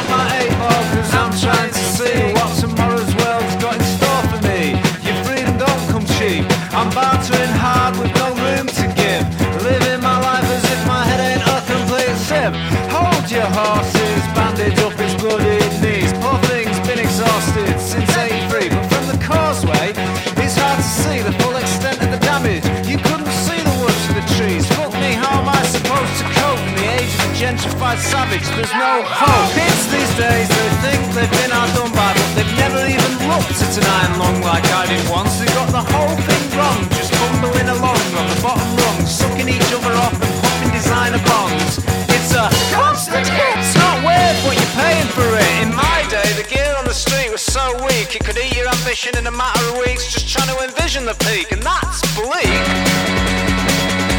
[27.95, 28.49] gentrified savage?
[28.57, 29.53] There's no hope.
[29.55, 33.77] Kids these days, they think they've been outdone by, but they've never even looked at
[33.79, 35.39] an iron lung like I did once.
[35.39, 39.71] They got the whole thing wrong, just bumbling along on the bottom rung, sucking each
[39.73, 41.79] other off and popping designer bonds.
[42.11, 43.59] It's a constant hit.
[43.59, 45.51] It's not weird, but you're paying for it.
[45.63, 48.69] In my day, the gear on the street was so weak, it could eat your
[48.69, 50.11] ambition in a matter of weeks.
[50.13, 52.63] Just trying to envision the peak, and that's bleak.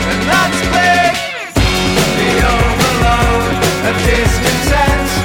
[0.05, 1.13] And that's big.
[2.15, 5.24] The overload of discontent,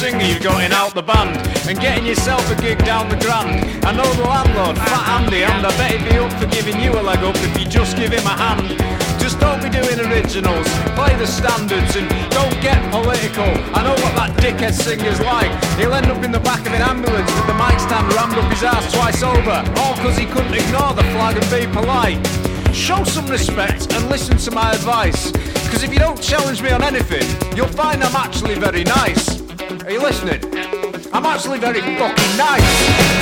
[0.00, 1.36] singer you've got in out the band
[1.68, 3.68] and getting yourself a gig down the grand.
[3.84, 6.96] I know the landlord, Fat Andy, and I bet he'd be up for giving you
[6.96, 8.80] a leg up if you just give him a hand.
[9.20, 10.64] Just don't be doing originals,
[10.96, 13.44] play the standards and don't get political.
[13.76, 15.52] I know what that dickhead singer's like.
[15.76, 18.48] He'll end up in the back of an ambulance with the mic stand rammed up
[18.48, 22.24] his ass twice over, all because he couldn't ignore the flag and be polite.
[22.72, 25.30] Show some respect and listen to my advice.
[25.68, 29.39] Because if you don't challenge me on anything, you'll find I'm actually very nice.
[29.84, 30.40] Are you listening?
[31.12, 33.20] I'm actually very fucking nice.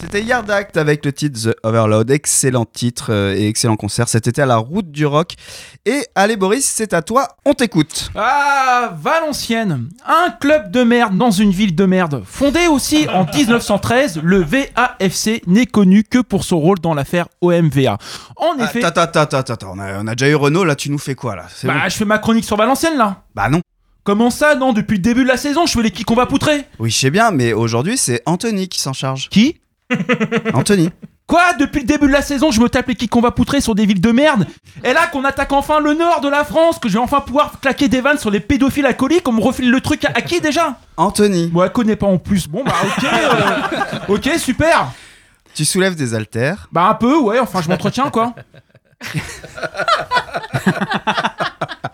[0.00, 2.10] C'était Yard Act avec le titre The Overload.
[2.10, 4.08] Excellent titre euh, et excellent concert.
[4.08, 5.34] C'était à la route du rock.
[5.86, 8.10] Et allez Boris, c'est à toi, on t'écoute.
[8.14, 12.22] Ah, Valenciennes, un club de merde dans une ville de merde.
[12.24, 17.98] Fondé aussi en 1913, le VAFC n'est connu que pour son rôle dans l'affaire OMVA.
[18.36, 20.74] En effet, Attends, attends, attends, attends, attends, on a, on a déjà eu Renault, là
[20.76, 21.46] tu nous fais quoi là?
[21.54, 23.22] C'est bah, bon je fais ma chronique sur Valenciennes là.
[23.34, 23.60] Bah non.
[24.04, 26.26] Comment ça, non Depuis le début de la saison, je fais les qui qu'on va
[26.26, 26.64] poutrer.
[26.78, 29.28] Oui, je sais bien, mais aujourd'hui c'est Anthony qui s'en charge.
[29.28, 29.60] Qui
[30.54, 30.90] Anthony.
[31.26, 33.60] Quoi Depuis le début de la saison, je me tape les kicks qu'on va poutrer
[33.60, 34.46] sur des villes de merde.
[34.82, 37.60] Et là, qu'on attaque enfin le nord de la France, que je vais enfin pouvoir
[37.60, 40.40] claquer des vannes sur les pédophiles alcooliques, on me refile le truc à, à qui
[40.40, 42.48] déjà Anthony, Bon, elle connaît pas en plus.
[42.48, 43.04] Bon, bah, ok.
[43.04, 44.90] euh, ok, super.
[45.54, 46.68] tu soulèves des haltères.
[46.72, 48.34] Bah, un peu, ouais, enfin, je m'entretiens, quoi.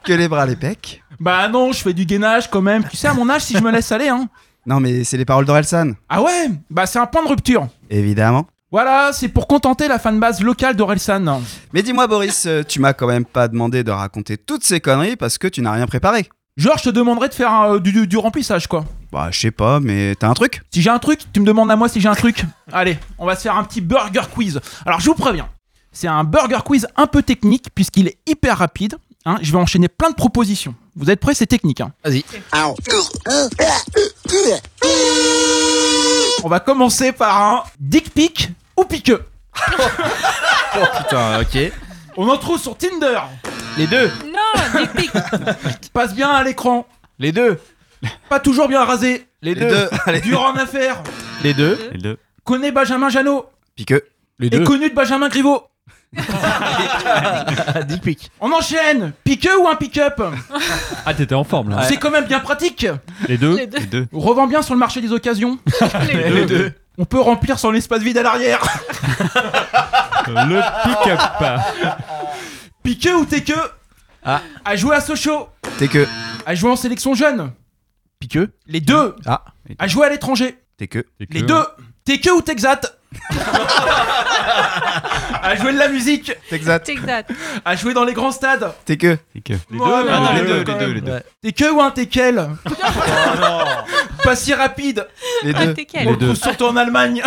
[0.05, 1.03] Que les bras, les pecs.
[1.21, 2.85] Bah, non, je fais du gainage quand même.
[2.89, 4.29] Tu sais, à mon âge, si je me laisse aller, hein.
[4.67, 5.93] Non, mais c'est les paroles d'Orelsan.
[6.09, 6.51] Ah ouais?
[6.71, 7.69] Bah, c'est un point de rupture.
[7.89, 8.47] Évidemment.
[8.73, 11.41] Voilà, c'est pour contenter la fanbase locale d'Orelsan.
[11.73, 15.15] Mais dis-moi, Boris, euh, tu m'as quand même pas demandé de raconter toutes ces conneries
[15.15, 16.29] parce que tu n'as rien préparé.
[16.57, 18.85] Genre, je te demanderais de faire euh, du, du- du remplissage, quoi.
[19.13, 20.63] Bah, je sais pas, mais t'as un truc?
[20.75, 22.45] Si j'ai un truc, tu me demandes à moi si j'ai un truc.
[22.73, 24.61] Allez, on va se faire un petit burger quiz.
[24.85, 25.49] Alors, je vous préviens,
[25.93, 28.97] c'est un burger quiz un peu technique puisqu'il est hyper rapide.
[29.27, 29.37] hein.
[29.43, 30.75] je vais enchaîner plein de propositions.
[30.97, 31.81] Vous êtes prêts C'est technique.
[31.81, 31.93] hein.
[32.05, 32.25] Vas-y.
[36.45, 39.23] On va commencer par un dick pic ou piqueux.
[40.79, 41.73] Oh putain, ok.
[42.17, 43.21] On en trouve sur Tinder.
[43.77, 44.11] Les deux.
[44.27, 45.11] Non, dick pic.
[45.93, 46.87] Passe bien à l'écran.
[47.19, 47.59] Les deux.
[48.29, 49.27] Pas toujours bien rasé.
[49.43, 49.69] Les, Les deux.
[49.71, 49.89] deux.
[50.07, 51.03] Allez, Dur en affaires.
[51.43, 51.79] Les deux.
[51.93, 52.19] Les deux.
[52.45, 53.47] Connaît Benjamin Janot?
[53.75, 54.03] piqueux.
[54.39, 55.63] Les Et connu de Benjamin Griveaux?
[57.89, 58.31] Dick pic.
[58.41, 59.13] On enchaîne.
[59.25, 60.23] Piqueux ou un pick-up
[61.05, 61.83] Ah, t'étais en forme là.
[61.83, 62.87] C'est quand même bien pratique.
[63.29, 63.79] Les deux Les deux.
[63.79, 64.07] Les deux.
[64.13, 65.59] Revend bien sur le marché des occasions.
[66.13, 66.73] Les deux.
[66.99, 68.63] On peut remplir son espace vide à l'arrière.
[70.27, 71.21] Le pick-up.
[72.83, 73.53] Piqueux ou t'es que
[74.25, 74.41] Ah.
[74.65, 75.49] À jouer à Sochaux.
[75.79, 76.07] T'es que.
[76.47, 77.53] À jouer en sélection jeune.
[78.19, 78.51] Piqueux.
[78.67, 79.15] Les deux.
[79.27, 79.45] Ah.
[79.79, 80.59] À jouer à l'étranger.
[80.79, 81.05] T'es que.
[81.31, 81.63] Les deux.
[82.05, 82.81] T'es que ou t'exat
[85.47, 86.33] À jouer de la musique.
[86.51, 86.81] T'exat.
[86.89, 87.31] Exact.
[87.65, 88.73] À jouer dans les grands stades.
[88.85, 89.17] T'es que.
[89.35, 89.53] Les que.
[89.71, 90.95] Les Ouais, deux, non, non, les les deux, quand les deux, même.
[90.95, 91.21] les deux.
[91.43, 92.37] T'es que ou un t'es quel
[94.25, 95.07] Pas si rapide.
[95.43, 95.75] Les Ah, deux.
[95.75, 97.23] t'es On quel le trouve surtout en Allemagne.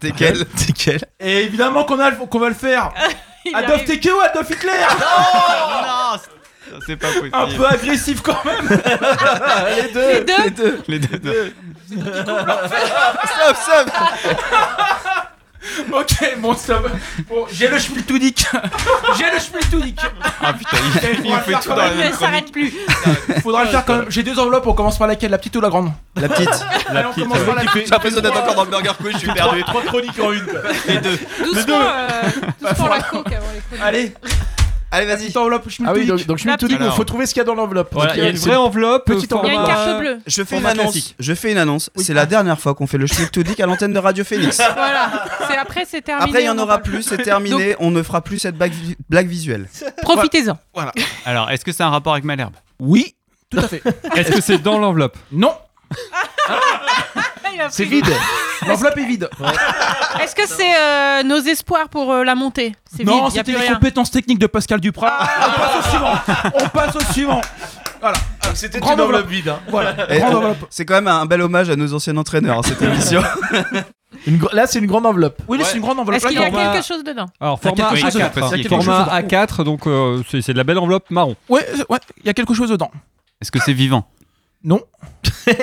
[0.00, 2.90] T'es quel T'es quel Et évidemment qu'on a- qu'on va le faire.
[3.46, 3.84] Il Adolf arrive.
[3.86, 4.72] t'es que ou Adolf Hitler
[6.86, 7.30] C'est pas possible.
[7.34, 8.68] Un peu agressif quand même.
[9.76, 10.24] Les deux.
[10.44, 10.82] Les deux.
[10.88, 11.54] Les deux.
[13.26, 13.90] Stop, stop
[15.92, 16.90] Ok, bon, ça va.
[17.28, 18.46] Bon, j'ai le schmiltoudik.
[19.18, 19.98] j'ai le schmiltoudik.
[20.42, 22.72] Ah putain, il, Il il fait tout dans la Il même ne s'arrête plus.
[23.42, 24.06] Faudra le faire quand même.
[24.10, 25.30] J'ai deux enveloppes, on commence par laquelle?
[25.30, 25.92] La petite ou la grande?
[26.16, 26.48] La petite.
[26.88, 29.32] Allez, on commence par la J'ai l'impression d'être encore dans le burger quiz, je suis
[29.32, 29.62] perdu.
[29.64, 30.46] Trois chroniques en une.
[30.86, 31.18] Les deux.
[31.44, 32.22] Doucement, euh,
[32.60, 33.82] doucement la coke avant les chroniques.
[33.84, 34.14] Allez,
[34.94, 35.18] Allez, vas-y.
[35.24, 37.34] petite enveloppe Ah oui, donc, donc je me La tout dit, il faut trouver ce
[37.34, 37.88] qu'il y a dans l'enveloppe.
[37.92, 39.04] Voilà, Donc, il y a une vraie enveloppe.
[39.06, 40.18] Petite format- Il y a une carte bleue.
[40.26, 41.14] Je fais une annonce.
[41.18, 41.90] Je fais une annonce.
[41.96, 44.60] C'est la dernière fois qu'on fait le schmick to dick à l'antenne de Radio Phoenix.
[44.76, 45.24] Voilà.
[45.48, 46.28] C'est après, c'est terminé.
[46.28, 47.74] Après, il y en aura plus, c'est terminé.
[47.80, 49.68] On ne fera plus cette blague, vi- blague visuelle.
[50.02, 50.58] Profitez-en.
[51.26, 52.54] Alors, est-ce que c'est un rapport avec Malherbe?
[52.78, 53.14] Oui,
[53.50, 53.82] tout à fait.
[54.16, 55.16] Est-ce que c'est dans l'enveloppe?
[55.32, 55.52] Non,
[57.54, 58.12] Il a C'est pris- vide.
[58.66, 59.28] l'enveloppe est vide.
[60.20, 62.74] Est-ce que c'est euh, nos espoirs pour euh, la montée?
[62.84, 63.74] C'est Non, vide, y a c'était plus les rien.
[63.74, 65.12] compétences techniques de Pascal Duprat.
[65.20, 66.14] On passe au suivant.
[66.64, 67.40] On passe au suivant.
[68.00, 68.16] Voilà.
[68.54, 69.30] C'était Grande une enveloppe enveloppe.
[69.32, 69.48] vide.
[69.48, 69.58] hein.
[69.68, 69.94] Voilà.
[70.14, 70.66] Et Grande on- enveloppe.
[70.70, 73.22] C'est quand même un bel hommage à nos anciens entraîneurs, hein, cette émission.
[74.26, 75.38] Une gro- Là, c'est une grande enveloppe.
[75.48, 76.16] Oui, là, c'est une grande enveloppe.
[76.18, 77.26] Est-ce qu'il y a Format- quelque chose dedans?
[77.40, 78.34] Alors, Il y a format quelque chose A4.
[78.34, 78.46] dedans.
[78.46, 79.28] Il y a quelque Format chose dedans.
[79.28, 81.34] A4, donc euh, c'est c'est de la belle enveloppe marron.
[81.48, 82.90] Ouais, euh, ouais, il y a quelque chose dedans.
[83.40, 84.06] Est-ce que c'est vivant?
[84.62, 84.80] Non.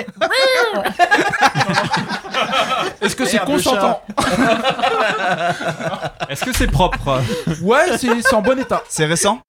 [3.36, 4.02] Est-ce que c'est consentant
[6.28, 7.20] Est-ce que c'est propre
[7.62, 8.82] Ouais, c'est c'est en bon état.
[8.88, 9.40] C'est récent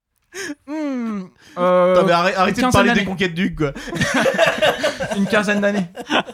[0.67, 1.25] Hmm,
[1.59, 3.71] euh, mais arrêtez de parler des conquêtes d'Hugues, quoi.
[5.15, 5.85] Une quinzaine d'années.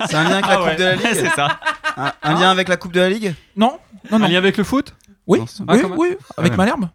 [0.10, 1.60] C'est un lien avec la Coupe de la Ligue C'est ça.
[1.98, 3.78] un, un lien avec la Coupe de la Ligue Non
[4.10, 4.28] Non, Un non.
[4.30, 4.96] lien avec le foot
[5.28, 6.58] Oui, Non, c'est- Ah, oui, oui, avec Ouais.
[6.58, 6.88] Malherbe.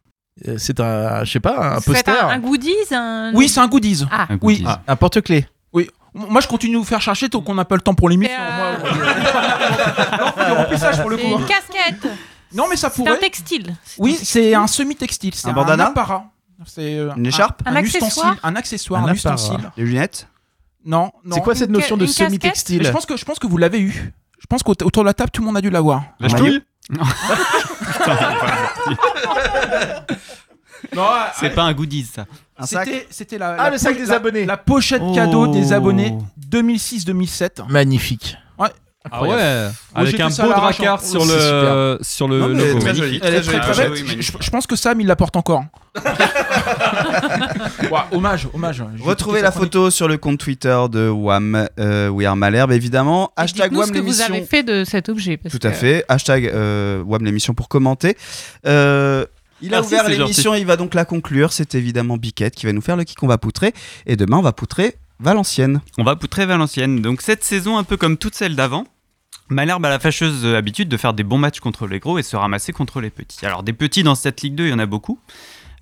[0.48, 2.24] Euh, C'est un, je sais pas, un C'est poster.
[2.24, 3.32] un, un goodies un...
[3.34, 4.07] Oui, c'est un goodies.
[4.11, 4.61] Ah, Un Oui.
[4.61, 4.64] goodies.
[4.66, 5.46] Ah, Un porte-clés.
[6.14, 8.36] Moi, je continue de vous faire chercher tant qu'on n'a pas le temps pour l'émission.
[8.36, 11.38] C'est, Moi, euh, remplissage pour le c'est coup.
[11.40, 12.06] une casquette.
[12.52, 13.18] Non, mais ça C'est un pourrait.
[13.18, 13.74] textile.
[13.98, 15.34] Oui, c'est un semi-textile.
[15.34, 16.26] C'est Un un, bandana apparat.
[16.66, 19.70] C'est euh, Une écharpe Un accessoire ustensile, un accessoire, Un ustensile.
[19.76, 20.28] Les lunettes
[20.84, 21.34] Non, non.
[21.34, 24.12] C'est quoi cette notion de semi-textile je pense que je pense que vous l'avez eu.
[24.38, 26.04] Je pense qu'autour de la table, tout le monde a dû l'avoir.
[26.20, 26.60] La ch'touille
[26.90, 27.02] Non,
[31.41, 32.26] C'est pas un goodies, ça.
[32.59, 34.45] Un sac C'était c'était la, Ah, la le sac des la- abonnés.
[34.45, 35.74] La pochette cadeau des Oh.
[35.74, 36.14] abonnés
[36.51, 37.62] 2006-2007.
[37.68, 38.37] Magnifique.
[39.12, 41.07] Ah ouais Avec un ça à beau l'arrache, dracard hein.
[41.07, 42.78] sur Oh, c'est le, sur le Non, mais logo.
[42.80, 43.97] très joli, Elle est très très Ah, belle.
[44.18, 45.62] je, je pense que Sam il la porte encore.
[47.91, 48.76] Ouah, hommage, hommage.
[48.97, 49.72] Je vais Retrouvez la sa chronique.
[49.74, 53.30] photo sur le compte Twitter de WAM, euh, We Are Malherbe, évidemment.
[53.37, 54.35] Et Hashtag dites-nous WAM ce que vous l'émission.
[54.35, 55.37] avez fait de cet objet.
[55.37, 56.05] parce Tout à que- fait.
[56.09, 58.16] Hashtag euh, WAM l'émission pour commenter.
[58.66, 59.26] Euh,
[59.64, 61.52] il a Merci, ouvert l'émission, il va donc la conclure.
[61.52, 63.72] C'est évidemment Biquette qui va nous faire le qui qu'on va poutrer.
[64.06, 65.80] Et demain, on va poutrer Valenciennes.
[65.96, 67.00] On va poutrer Valenciennes.
[67.00, 68.86] Donc, cette saison, un peu comme toutes celles d'avant,
[69.48, 72.36] Malherbe a la fâcheuse habitude de faire des bons matchs contre les gros et se
[72.36, 73.44] ramasser contre les petits.
[73.44, 75.18] Alors des petits dans cette Ligue 2, il y en a beaucoup.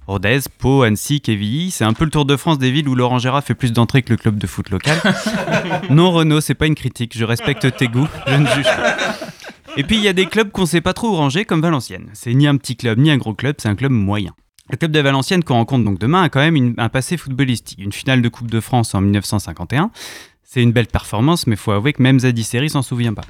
[0.08, 3.20] Rodez, Pau, Annecy, Quevilly, c'est un peu le Tour de France des villes où Laurent
[3.20, 5.00] Gérard fait plus d'entrées que le club de foot local.
[5.90, 8.96] non Renaud, c'est pas une critique, je respecte tes goûts, je ne juge pas.
[9.76, 12.08] Et puis il y a des clubs qu'on sait pas trop où ranger comme Valenciennes.
[12.12, 14.32] C'est ni un petit club ni un gros club, c'est un club moyen.
[14.70, 17.78] Le club de Valenciennes qu'on rencontre donc demain a quand même une- un passé footballistique.
[17.80, 19.90] Une finale de Coupe de France en 1951.
[20.44, 23.24] C'est une belle performance, mais faut avouer que même Zadie Seri s'en souvient pas.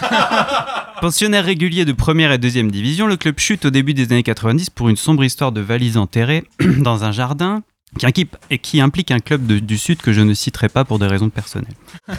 [1.00, 4.70] Pensionnaire régulier de première et deuxième division, le club chute au début des années 90
[4.70, 6.44] pour une sombre histoire de valises enterrées
[6.78, 7.62] dans un jardin
[7.98, 11.00] qui, et qui implique un club de- du Sud que je ne citerai pas pour
[11.00, 11.74] des raisons personnelles.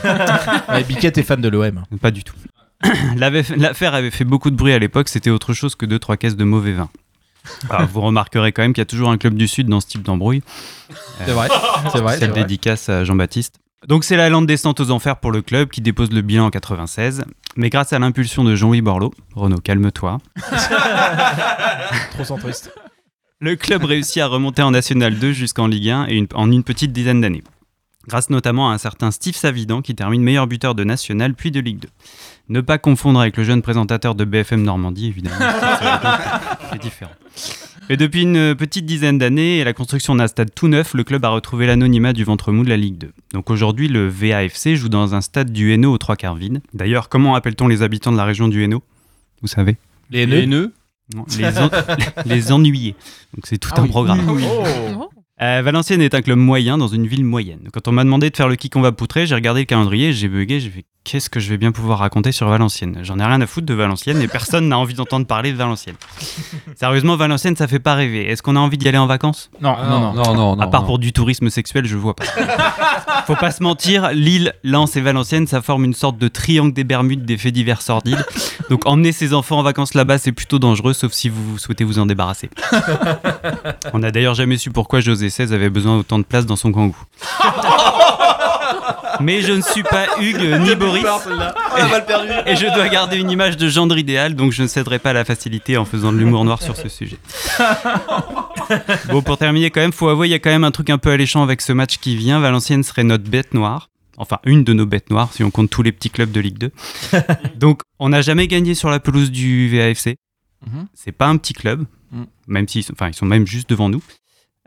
[0.70, 1.84] Ouais, Biquette est fan de l'OM.
[2.02, 2.36] Pas du tout.
[3.58, 6.36] L'affaire avait fait beaucoup de bruit à l'époque, c'était autre chose que deux trois caisses
[6.36, 6.90] de mauvais vin.
[7.70, 9.88] Alors, vous remarquerez quand même qu'il y a toujours un club du Sud dans ce
[9.88, 10.42] type d'embrouille.
[11.26, 11.50] C'est vrai,
[11.92, 12.42] c'est vrai, Cette c'est vrai.
[12.42, 13.56] dédicace à Jean-Baptiste.
[13.88, 16.50] Donc c'est la lente descente aux enfers pour le club qui dépose le bilan en
[16.50, 17.26] 96.
[17.58, 20.20] Mais grâce à l'impulsion de Jean-Louis Borloo, Renaud, calme-toi.
[22.12, 22.74] Trop centriste.
[23.42, 26.64] Le club réussit à remonter en National 2 jusqu'en Ligue 1 et une- en une
[26.64, 27.44] petite dizaine d'années.
[28.08, 31.60] Grâce notamment à un certain Steve Savidan qui termine meilleur buteur de National puis de
[31.62, 31.88] Ligue 2.
[32.50, 35.36] Ne pas confondre avec le jeune présentateur de BFM Normandie, évidemment.
[36.72, 37.12] C'est différent.
[37.90, 41.24] Et depuis une petite dizaine d'années et la construction d'un stade tout neuf, le club
[41.26, 43.12] a retrouvé l'anonymat du ventre mou de la Ligue 2.
[43.34, 46.62] Donc aujourd'hui, le VAFC joue dans un stade du Hainaut aux trois quarts vide.
[46.74, 48.84] D'ailleurs, comment appelle-t-on les habitants de la région du Hainaut?
[49.42, 49.78] Vous savez?
[50.10, 50.74] Les haineux
[51.38, 51.70] les, en-
[52.26, 52.96] les ennuyés.
[53.36, 53.90] Donc c'est tout Ah un oui.
[53.90, 54.22] programme.
[54.30, 55.10] Oh.
[55.42, 57.70] Euh, Valenciennes est un club moyen dans une ville moyenne.
[57.74, 60.14] Quand on m'a demandé de faire le qui qu'on va poutrer, j'ai regardé le calendrier,
[60.14, 63.00] j'ai bugué, j'ai fait qu'est-ce que je vais bien pouvoir raconter sur Valenciennes?
[63.04, 65.96] J'en ai rien à foutre de Valenciennes et personne n'a envie d'entendre parler de Valenciennes.
[66.76, 68.30] Sérieusement, Valenciennes, ça fait pas rêver.
[68.30, 69.50] Est-ce qu'on a envie d'y aller en vacances?
[69.62, 70.14] Non, Ah, non, non.
[70.14, 70.88] non, non, À part non.
[70.88, 72.24] pour du tourisme sexuel, je vois pas.
[73.28, 76.84] Faut pas se mentir, Lille, Lens et Valenciennes, ça forme une sorte de triangle des
[76.84, 78.26] Bermudes des faits divers sordides.
[78.70, 82.00] Donc emmener ses enfants en vacances là-bas, c'est plutôt dangereux, sauf si vous souhaitez vous
[82.00, 82.50] en débarrasser.
[83.94, 86.72] On n'a d'ailleurs jamais su pourquoi José XVI avait besoin d'autant de place dans son
[86.72, 86.98] kangou.
[89.20, 91.06] Mais je ne suis pas Hugues ni Boris.
[92.46, 95.14] Et je dois garder une image de gendre idéal, donc je ne céderai pas à
[95.14, 97.18] la facilité en faisant de l'humour noir sur ce sujet.
[99.10, 100.98] Bon, pour terminer, quand même, faut avouer, il y a quand même un truc un
[100.98, 102.40] peu alléchant avec ce match qui vient.
[102.40, 103.90] Valenciennes serait notre bête noire.
[104.18, 106.58] Enfin, une de nos bêtes noires, si on compte tous les petits clubs de Ligue
[106.58, 106.72] 2.
[107.58, 110.16] Donc, on n'a jamais gagné sur la pelouse du VAFC.
[110.66, 110.88] Mhm.
[110.94, 112.26] C'est pas un petit club, Mhm.
[112.48, 114.02] même s'ils sont, enfin, ils sont même juste devant nous.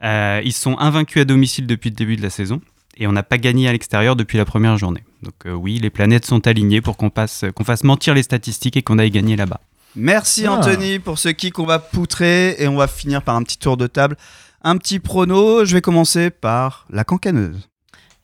[0.05, 2.61] Euh, ils sont invaincus à domicile depuis le début de la saison
[2.97, 5.05] et on n'a pas gagné à l'extérieur depuis la première journée.
[5.23, 8.77] Donc euh, oui, les planètes sont alignées pour qu'on passe, qu'on fasse mentir les statistiques
[8.77, 9.61] et qu'on aille gagner là-bas.
[9.95, 10.53] Merci Ah.
[10.55, 13.77] Anthony pour ce qui qu'on va poutrer et on va finir par un petit tour
[13.77, 14.17] de table.
[14.63, 17.69] Un petit prono, je vais commencer par la cancaneuse.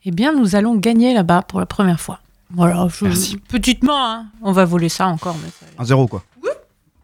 [0.05, 2.19] Eh bien, nous allons gagner là-bas pour la première fois.
[2.51, 3.37] Voilà, je- Merci.
[3.39, 4.27] petitement, hein.
[4.43, 5.37] on va voler ça encore.
[5.43, 6.25] Mais ça- 1-0 quoi.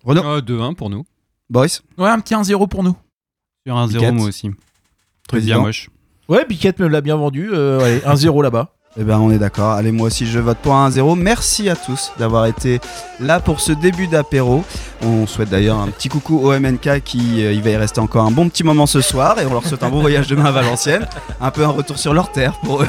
[0.05, 1.05] Renaud Euh, 2-1 pour nous.
[1.49, 2.97] Boris Ouais, un petit 1-0 pour nous.
[3.66, 4.14] Sur un 0 Biquette.
[4.14, 4.51] moi aussi.
[5.29, 5.57] Président.
[5.57, 5.89] bien moche.
[6.29, 7.51] Ouais, Biquette me l'a bien vendu.
[7.53, 8.68] euh, allez, 1-0 là-bas.
[9.01, 9.72] Eh ben on est d'accord.
[9.72, 11.16] Allez, moi aussi je vote pour un 1-0.
[11.16, 12.81] Merci à tous d'avoir été
[13.20, 14.64] là pour ce début d'apéro.
[15.05, 18.24] On souhaite d'ailleurs un petit coucou au MNK qui euh, il va y rester encore
[18.26, 20.51] un bon petit moment ce soir et on leur souhaite un bon voyage demain à
[20.51, 21.07] Valenciennes.
[21.41, 22.89] Un peu un retour sur leur terre pour eux.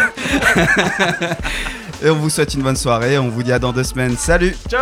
[2.03, 3.19] et on vous souhaite une bonne soirée.
[3.19, 4.15] On vous dit à dans deux semaines.
[4.17, 4.81] Salut Ciao